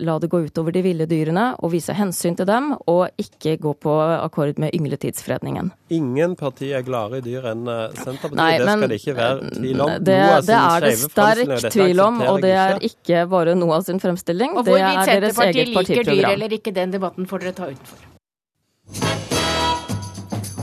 [0.01, 3.74] la det gå utover de ville dyrene, og vise hensyn til dem, og ikke gå
[3.83, 5.70] på akkord med yngletidsfredningen.
[5.93, 8.41] Ingen parti er gladere i dyr enn eh, Senterpartiet.
[8.41, 9.93] Nei, det skal det ikke være tvil om.
[9.93, 14.03] Det, det er det av sterk tvil om, og det er ikke bare Noah sin
[14.03, 14.57] fremstilling.
[14.57, 19.36] Og hvorvidt er Senterpartiet liker dyr eller ikke, den debatten får dere ta utenfor.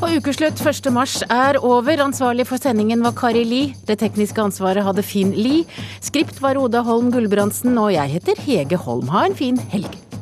[0.04, 0.89] Og ukeslutt 1.
[0.91, 2.01] mars er over.
[2.04, 3.62] Ansvarlig for sendingen var Kari Li.
[3.88, 5.62] Det tekniske ansvaret hadde Finn Li.
[6.04, 9.08] Skript var Oda Holm Gulbrandsen, og jeg heter Hege Holm.
[9.16, 10.12] Ha en fin helg.